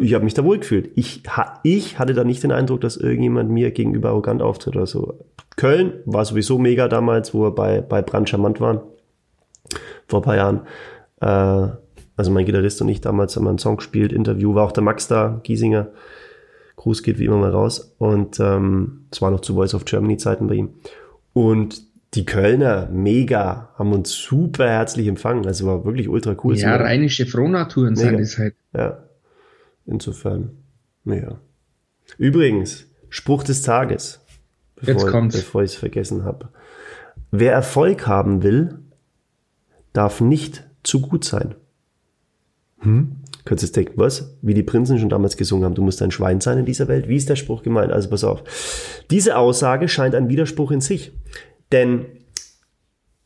[0.00, 0.90] ich habe mich da wohl gefühlt.
[0.94, 1.22] Ich,
[1.62, 5.18] ich hatte da nicht den Eindruck, dass irgendjemand mir gegenüber arrogant auftritt oder so.
[5.56, 8.80] Köln war sowieso mega damals, wo wir bei, bei Brand charmant waren.
[10.06, 10.60] Vor ein paar Jahren.
[11.20, 11.76] Äh,
[12.16, 14.84] also mein Gitarrist und ich damals haben wir einen Song gespielt, Interview, war auch der
[14.84, 15.88] Max da, Giesinger.
[16.76, 17.94] Gruß geht wie immer mal raus.
[17.98, 20.70] Und ähm, es war noch zu Voice of Germany Zeiten bei ihm.
[21.32, 21.82] Und
[22.14, 25.46] die Kölner, mega, haben uns super herzlich empfangen.
[25.46, 26.56] Also war wirklich ultra cool.
[26.56, 28.54] Ja, rheinische Frohnaturen sind es halt.
[28.74, 28.98] Ja.
[29.86, 30.50] Insofern,
[31.04, 31.40] mega.
[32.18, 34.20] Übrigens, Spruch des Tages.
[34.76, 35.36] Bevor, Jetzt kommt's.
[35.36, 36.48] Bevor ich es vergessen habe.
[37.30, 38.78] Wer Erfolg haben will,
[39.92, 41.54] darf nicht zu gut sein.
[42.78, 43.16] Hm?
[43.44, 44.36] Könntest du denken, was?
[44.40, 47.08] Wie die Prinzen schon damals gesungen haben, du musst ein Schwein sein in dieser Welt.
[47.08, 47.92] Wie ist der Spruch gemeint?
[47.92, 48.42] Also pass auf.
[49.10, 51.12] Diese Aussage scheint ein Widerspruch in sich.
[51.72, 52.06] Denn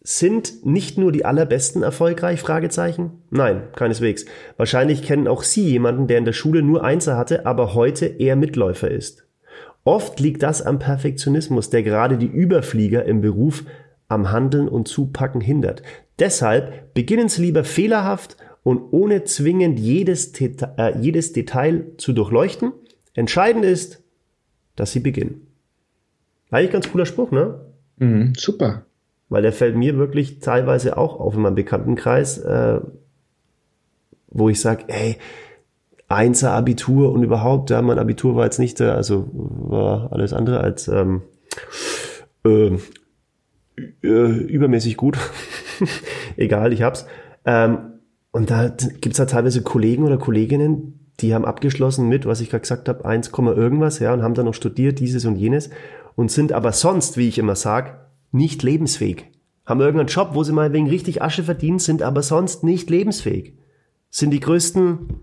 [0.08, 2.40] sind nicht nur die allerbesten erfolgreich?
[2.40, 3.22] Fragezeichen?
[3.30, 4.24] Nein, keineswegs.
[4.56, 8.36] Wahrscheinlich kennen auch Sie jemanden, der in der Schule nur Einser hatte, aber heute eher
[8.36, 9.26] Mitläufer ist.
[9.82, 13.64] Oft liegt das am Perfektionismus, der gerade die Überflieger im Beruf
[14.06, 15.82] am Handeln und Zupacken hindert.
[16.20, 22.72] Deshalb beginnen Sie lieber fehlerhaft und ohne zwingend jedes, Deta äh, jedes Detail zu durchleuchten.
[23.14, 24.04] Entscheidend ist,
[24.76, 25.48] dass Sie beginnen.
[26.52, 27.60] Eigentlich ganz cooler Spruch, ne?
[27.96, 28.86] Mhm, super.
[29.28, 32.80] Weil der fällt mir wirklich teilweise auch auf in meinem Bekanntenkreis, äh,
[34.28, 35.16] wo ich sage, ey,
[36.08, 40.86] Einser Abitur und überhaupt, ja, mein Abitur war jetzt nicht, also war alles andere als
[40.86, 41.22] ähm,
[42.44, 42.76] äh,
[44.02, 45.18] äh, übermäßig gut.
[46.36, 47.06] Egal, ich hab's.
[47.44, 47.78] Ähm,
[48.30, 48.68] und da
[49.00, 53.04] gibt's halt teilweise Kollegen oder Kolleginnen, die haben abgeschlossen mit, was ich gerade gesagt habe,
[53.04, 55.70] 1, irgendwas, ja, und haben dann noch studiert, dieses und jenes,
[56.14, 59.26] und sind aber sonst, wie ich immer sag, nicht lebensfähig.
[59.64, 63.54] Haben irgendeinen Job, wo sie mal wegen richtig Asche verdienen, sind aber sonst nicht lebensfähig.
[64.10, 65.20] Sind die größten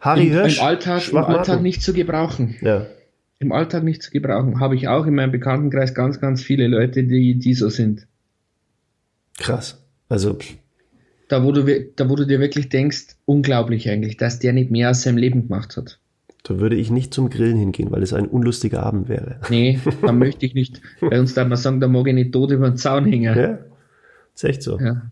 [0.00, 0.58] Harry Im, Hirsch.
[0.58, 2.56] Im Alltag, im Alltag nicht zu gebrauchen.
[2.60, 2.86] Ja.
[3.38, 4.60] Im Alltag nicht zu gebrauchen.
[4.60, 8.06] Habe ich auch in meinem Bekanntenkreis ganz, ganz viele Leute, die, die so sind.
[9.36, 9.84] Krass.
[10.08, 10.38] Also
[11.28, 11.64] da wo, du,
[11.96, 15.48] da, wo du dir wirklich denkst, unglaublich eigentlich, dass der nicht mehr aus seinem Leben
[15.48, 15.98] gemacht hat.
[16.44, 19.40] Da würde ich nicht zum Grillen hingehen, weil es ein unlustiger Abend wäre.
[19.50, 20.80] Nee, da möchte ich nicht.
[21.00, 23.36] Bei uns darf man sagen, da mag ich nicht tot über den Zaun hängen.
[23.36, 23.58] Ja,
[24.34, 24.78] ist echt so.
[24.78, 25.10] Ja.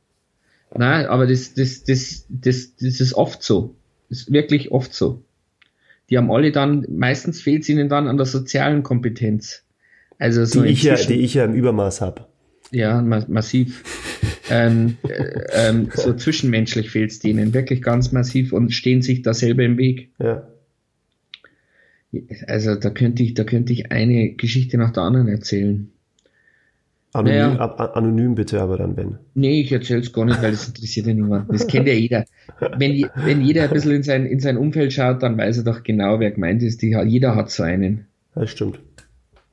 [0.75, 3.75] Nein, aber das, das, das, das, das ist oft so.
[4.09, 5.23] Das ist wirklich oft so.
[6.11, 9.64] Die haben alle dann, meistens fehlt es ihnen dann an der sozialen Kompetenz.
[10.18, 12.27] Also so die, ich ja, die ich ja im Übermaß habe.
[12.71, 13.83] Ja, massiv
[14.51, 19.35] ähm, äh, ähm, so zwischenmenschlich fehlt es denen wirklich ganz massiv und stehen sich da
[19.35, 20.11] selber im Weg.
[20.18, 20.47] Ja.
[22.46, 25.90] Also da könnte ich, da könnte ich eine Geschichte nach der anderen erzählen.
[27.14, 29.18] Anonym, naja, anonym bitte, aber dann Ben.
[29.35, 31.53] Nee, ich erzähle es gar nicht, weil das interessiert ja niemanden.
[31.53, 32.25] Das kennt ja jeder.
[32.79, 35.83] Wenn, wenn jeder ein bisschen in sein, in sein Umfeld schaut, dann weiß er doch
[35.83, 36.81] genau, wer gemeint ist.
[36.81, 38.07] Die, jeder hat so einen.
[38.35, 38.81] Das stimmt.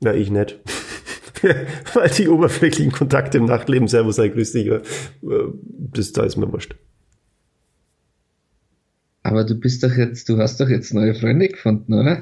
[0.02, 0.58] Ja, ich nicht.
[1.94, 4.80] weil die oberflächlichen Kontakte im Nachtleben, Servus, sei grüß dich, äh,
[5.22, 6.76] das da ist mir wurscht.
[9.30, 12.22] Aber du bist doch jetzt, du hast doch jetzt neue Freunde gefunden, oder?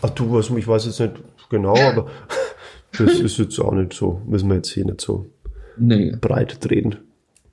[0.00, 1.14] Ach du, was, ich weiß jetzt nicht
[1.50, 2.06] genau, aber
[2.96, 5.26] das ist jetzt auch nicht so, müssen wir jetzt hier nicht so
[5.76, 6.14] nee.
[6.20, 6.98] breit drehen.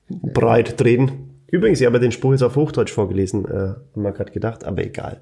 [0.10, 1.12] Breit drehen.
[1.48, 4.84] Übrigens, ich habe den Spruch jetzt auf Hochdeutsch vorgelesen, äh, haben wir gerade gedacht, aber
[4.84, 5.22] egal.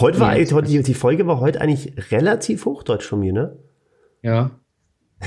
[0.00, 3.56] Heute war, ja, heute, die, Folge war heute eigentlich relativ Hochdeutsch von mir, ne?
[4.22, 4.52] Ja.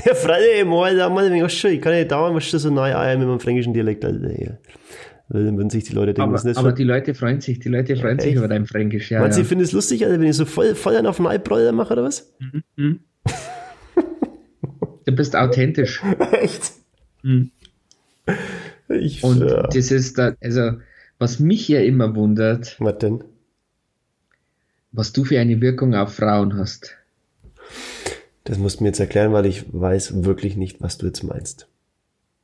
[0.04, 3.28] Ja, Freunde, mal, da mal, ich kann nicht dauern, was du so neu eiern mit
[3.28, 4.58] meinem fränkischen Dialekt, Alter.
[5.32, 8.18] Weil Wenn sich die Leute denken, aber, aber die Leute freuen sich, die Leute freuen
[8.18, 9.26] ja, sich über dein Fränkisch, ja.
[9.26, 9.44] Du, ja.
[9.44, 12.02] finden es lustig, Alter, wenn ich so voll, voll einen auf den Alproller mache, oder
[12.02, 12.32] was?
[12.40, 12.62] Mhm.
[12.74, 13.00] mhm.
[15.04, 16.02] du bist authentisch.
[16.32, 16.72] Echt?
[17.22, 17.52] Mhm.
[18.88, 19.68] Ich, Und ja.
[19.68, 20.72] das ist da, also,
[21.20, 22.74] was mich ja immer wundert.
[22.80, 23.22] Was denn?
[24.90, 26.96] Was du für eine Wirkung auf Frauen hast.
[28.42, 31.68] Das musst du mir jetzt erklären, weil ich weiß wirklich nicht, was du jetzt meinst.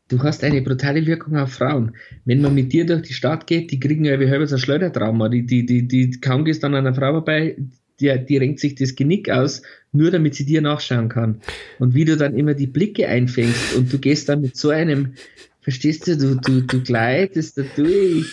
[0.08, 1.96] Du hast eine brutale Wirkung auf Frauen.
[2.24, 5.28] Wenn man mit dir durch die Stadt geht, die kriegen ja wie halbes ein Schleudertrauma.
[5.28, 7.56] Die, die, die, die, kaum gehst an einer Frau vorbei,
[7.98, 11.40] die, die renkt sich das Genick aus, nur damit sie dir nachschauen kann.
[11.80, 15.14] Und wie du dann immer die Blicke einfängst und du gehst dann mit so einem,
[15.60, 18.26] verstehst du, du, du, du gleitest da durch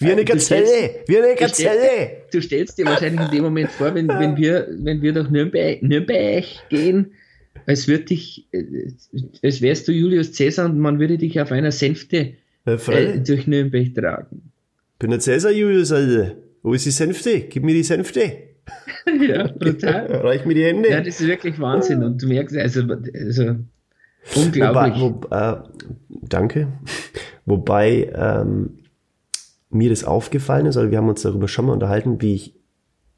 [0.00, 2.24] wie eine Gazelle, wie eine Gazelle.
[2.32, 5.82] Du stellst, dir wahrscheinlich in dem Moment vor, wenn, wenn wir, wenn wir durch Nürnberg,
[5.82, 7.12] Nürnberg gehen,
[7.66, 8.46] als würde dich,
[9.42, 12.34] als wärst du Julius Caesar und man würde dich auf einer Sänfte
[12.64, 14.50] äh, durch Nürnberg tragen.
[14.98, 16.36] Bin der Caesar, Julius, Alter.
[16.62, 17.40] Wo ist die Sänfte?
[17.40, 18.32] Gib mir die Sänfte.
[19.20, 20.06] ja, brutal.
[20.22, 20.90] Reich mir die Hände.
[20.90, 22.02] Ja, das ist wirklich Wahnsinn.
[22.02, 23.56] Und du merkst, also, also
[24.36, 25.00] unglaublich.
[25.00, 25.56] Wobei, wo, äh,
[26.28, 26.68] danke.
[27.46, 28.78] Wobei ähm,
[29.70, 32.54] mir das aufgefallen ist, oder wir haben uns darüber schon mal unterhalten, wie ich,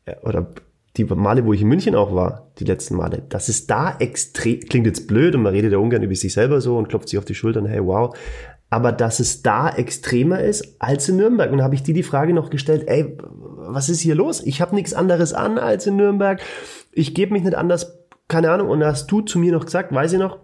[0.05, 0.55] äh, oder
[0.97, 4.61] die Male, wo ich in München auch war, die letzten Male, dass es da extrem,
[4.61, 7.19] klingt jetzt blöd und man redet ja ungern über sich selber so und klopft sich
[7.19, 8.15] auf die Schultern, hey wow,
[8.73, 11.53] aber dass es da extremer ist als in Nürnberg.
[11.53, 14.43] Und da habe ich dir die Frage noch gestellt, ey, was ist hier los?
[14.47, 16.41] Ich habe nichts anderes an als in Nürnberg.
[16.91, 18.71] Ich gebe mich nicht anders, keine Ahnung.
[18.71, 20.39] Und hast du zu mir noch gesagt, weiß ich noch,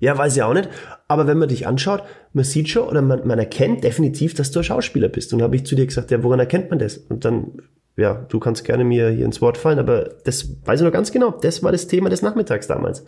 [0.00, 0.70] ja, weiß ich auch nicht.
[1.06, 2.02] Aber wenn man dich anschaut,
[2.32, 5.34] man sieht schon oder man, man erkennt definitiv, dass du ein Schauspieler bist.
[5.34, 6.96] Und habe ich zu dir gesagt, ja, woran erkennt man das?
[6.96, 7.60] Und dann,
[7.96, 11.12] ja, du kannst gerne mir hier ins Wort fallen, aber das weiß ich noch ganz
[11.12, 11.30] genau.
[11.30, 13.04] Das war das Thema des Nachmittags damals.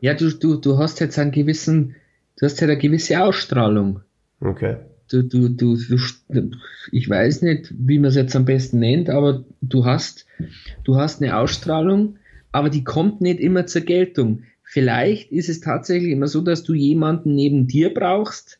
[0.00, 1.96] Ja, du, du, du hast jetzt einen gewissen,
[2.38, 4.00] du hast ja eine gewisse Ausstrahlung.
[4.40, 4.76] Okay.
[5.10, 6.50] Du, du, du, du,
[6.92, 10.26] ich weiß nicht, wie man es jetzt am besten nennt, aber du hast,
[10.84, 12.16] du hast eine Ausstrahlung,
[12.52, 14.44] aber die kommt nicht immer zur Geltung.
[14.62, 18.59] Vielleicht ist es tatsächlich immer so, dass du jemanden neben dir brauchst,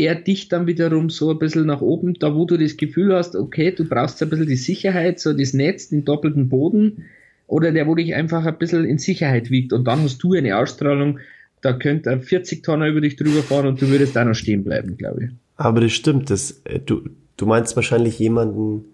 [0.00, 3.36] der dich dann wiederum so ein bisschen nach oben, da wo du das Gefühl hast,
[3.36, 7.04] okay, du brauchst ein bisschen die Sicherheit, so das Netz, den doppelten Boden,
[7.46, 9.74] oder der, wo dich einfach ein bisschen in Sicherheit wiegt.
[9.74, 11.18] Und dann hast du eine Ausstrahlung,
[11.60, 14.64] da könnte ein 40 Tonner über dich drüber fahren und du würdest da noch stehen
[14.64, 15.30] bleiben, glaube ich.
[15.58, 17.02] Aber das stimmt, das, äh, du,
[17.36, 18.86] du meinst wahrscheinlich jemanden,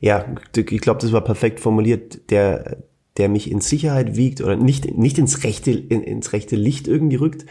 [0.00, 0.24] ja,
[0.56, 2.78] ich glaube, das war perfekt formuliert, der,
[3.18, 7.16] der mich in Sicherheit wiegt oder nicht, nicht ins rechte, in, ins rechte Licht irgendwie
[7.16, 7.44] rückt.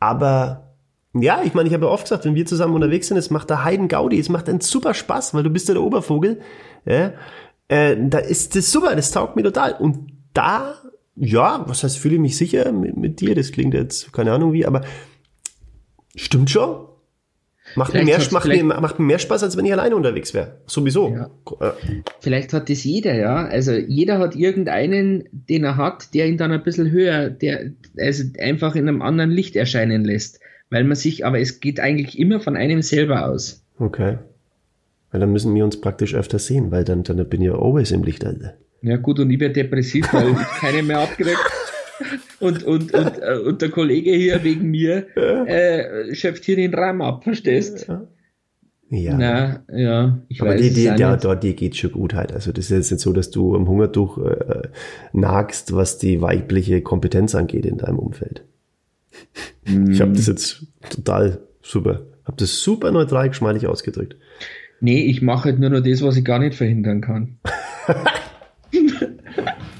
[0.00, 0.73] Aber
[1.14, 3.48] ja, ich meine, ich habe ja oft gesagt, wenn wir zusammen unterwegs sind, es macht
[3.50, 6.40] da Heiden Gaudi, es macht einen super Spaß, weil du bist ja der Obervogel.
[6.84, 7.12] Ja,
[7.68, 9.74] äh, da ist das super, das taugt mir total.
[9.74, 10.74] Und da,
[11.16, 13.34] ja, was heißt, fühle ich mich sicher mit, mit dir?
[13.34, 14.82] Das klingt jetzt, keine Ahnung wie, aber
[16.16, 16.86] stimmt schon.
[17.76, 20.60] Macht mir, mehr, macht, mir, macht mir mehr Spaß, als wenn ich alleine unterwegs wäre.
[20.66, 21.08] Sowieso.
[21.08, 21.30] Ja.
[22.20, 23.46] Vielleicht hat das jeder, ja.
[23.46, 28.24] Also jeder hat irgendeinen, den er hat, der ihn dann ein bisschen höher, der also
[28.38, 30.40] einfach in einem anderen Licht erscheinen lässt.
[30.70, 33.64] Weil man sich, aber es geht eigentlich immer von einem selber aus.
[33.78, 34.18] Okay.
[35.10, 37.90] Weil dann müssen wir uns praktisch öfter sehen, weil dann, dann bin ich ja always
[37.92, 38.54] im Licht, Alter.
[38.82, 41.38] Ja gut, und ich werde depressiv, weil ich keine mehr abgedeckt
[42.40, 47.02] und, und, und, äh, und der Kollege hier wegen mir äh, schöpft hier den Rahmen
[47.02, 47.88] ab, verstehst?
[48.90, 49.16] Ja.
[49.16, 52.32] Na, ja, ich Aber weiß die, die, ja, dort, dir geht schon gut halt.
[52.32, 54.68] Also das ist jetzt nicht so, dass du am Hungertuch äh,
[55.12, 58.44] nagst, was die weibliche Kompetenz angeht in deinem Umfeld.
[59.64, 64.16] Ich habe das jetzt total super, habe das super neutral geschmeidig ausgedrückt.
[64.80, 67.38] Nee, ich mache halt nur noch das, was ich gar nicht verhindern kann.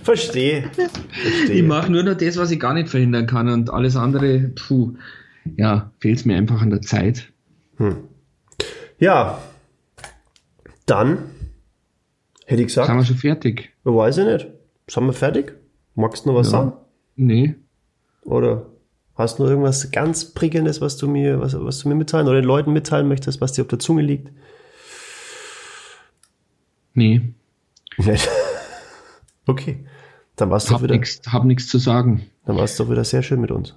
[0.02, 0.70] Verstehe.
[0.72, 1.50] Verstehe.
[1.50, 4.94] Ich mache nur noch das, was ich gar nicht verhindern kann und alles andere, puh,
[5.56, 7.30] ja, fehlt es mir einfach an der Zeit.
[7.76, 7.96] Hm.
[8.98, 9.42] Ja,
[10.86, 11.18] dann
[12.46, 12.88] hätte ich gesagt.
[12.88, 13.72] Sind wir schon fertig?
[13.84, 14.48] Weiß ich nicht.
[14.88, 15.54] Sind wir fertig?
[15.94, 16.58] Magst du noch was ja.
[16.58, 16.72] sagen?
[17.16, 17.54] Nee.
[18.22, 18.66] Oder
[19.16, 22.40] hast du noch irgendwas ganz Prickelndes, was du mir, was, was du mir mitteilen oder
[22.40, 24.30] den Leuten mitteilen möchtest, was dir auf der Zunge liegt?
[26.94, 27.34] Nee.
[29.46, 29.84] okay.
[30.36, 30.94] Dann war's doch wieder.
[30.94, 32.26] Nix, hab nichts zu sagen.
[32.44, 33.74] Dann war es doch wieder sehr schön mit uns.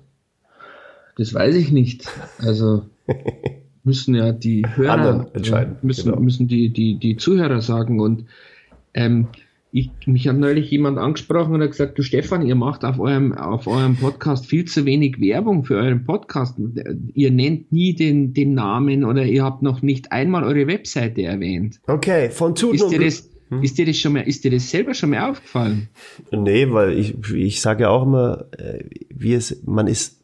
[1.18, 2.10] Das weiß ich nicht.
[2.40, 2.86] Also
[3.84, 5.78] müssen ja die Hörer entscheiden.
[5.82, 6.20] müssen, genau.
[6.20, 8.00] müssen die, die, die Zuhörer sagen.
[8.00, 8.26] Und
[8.94, 9.28] ähm,
[9.72, 13.34] ich, mich hat neulich jemand angesprochen und hat gesagt, du Stefan, ihr macht auf eurem,
[13.34, 16.58] auf eurem Podcast viel zu wenig Werbung für euren Podcast.
[17.14, 21.82] Ihr nennt nie den, den Namen oder ihr habt noch nicht einmal eure Webseite erwähnt.
[21.88, 23.62] Okay, von Tuten ist dir, das, hm?
[23.62, 25.90] ist dir das schon mal, ist dir das selber schon mal aufgefallen?
[26.32, 30.22] Nee, weil ich, ich sage ja auch immer, äh, wie es, man ist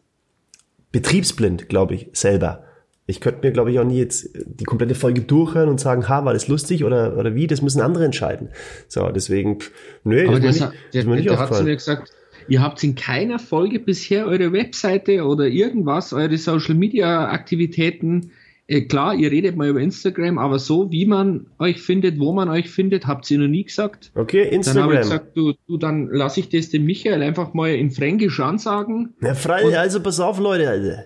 [0.94, 2.64] betriebsblind, glaube ich, selber.
[3.06, 6.24] Ich könnte mir, glaube ich, auch nie jetzt die komplette Folge durchhören und sagen, ha,
[6.24, 8.50] war das lustig oder, oder wie, das müssen andere entscheiden.
[8.88, 9.72] So, deswegen, pff,
[10.04, 12.12] nö, Aber das, das, hat, der, mir nicht der hat zu mir gesagt,
[12.48, 18.32] ihr habt in keiner Folge bisher eure Webseite oder irgendwas, eure Social Media Aktivitäten
[18.66, 22.50] äh, klar, ihr redet mal über Instagram, aber so, wie man euch findet, wo man
[22.50, 24.12] euch findet, habt ihr noch nie gesagt.
[24.16, 24.76] Okay, Instagram.
[24.76, 27.92] Dann habe ich gesagt, du, du dann lasse ich das dem Michael einfach mal in
[27.92, 29.16] Fränkisch ansagen.
[29.22, 31.06] Ja, freilich, also pass auf, Leute, Alter.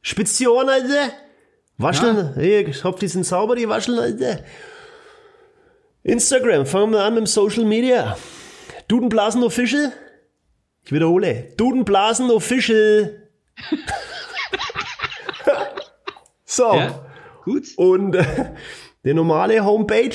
[0.00, 1.12] Spitz die Ohren, Alter.
[1.76, 2.32] Wascheln, ja.
[2.36, 4.40] hey, ich hoffe, die sind sauber, die Wascheln, Alter.
[6.02, 8.16] Instagram, fangen wir an mit Social Media.
[8.88, 9.92] Dudenblasen Official.
[10.84, 11.52] Ich wiederhole.
[11.56, 13.28] Dudenblasen Official.
[16.54, 16.72] So.
[16.72, 17.04] Ja,
[17.44, 17.66] gut.
[17.76, 18.24] Und äh,
[19.04, 20.14] die normale Homepage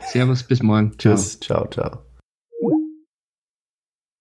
[0.00, 0.92] Servus, bis morgen.
[0.98, 1.14] Ciao.
[1.14, 2.07] Tschüss, ciao, ciao.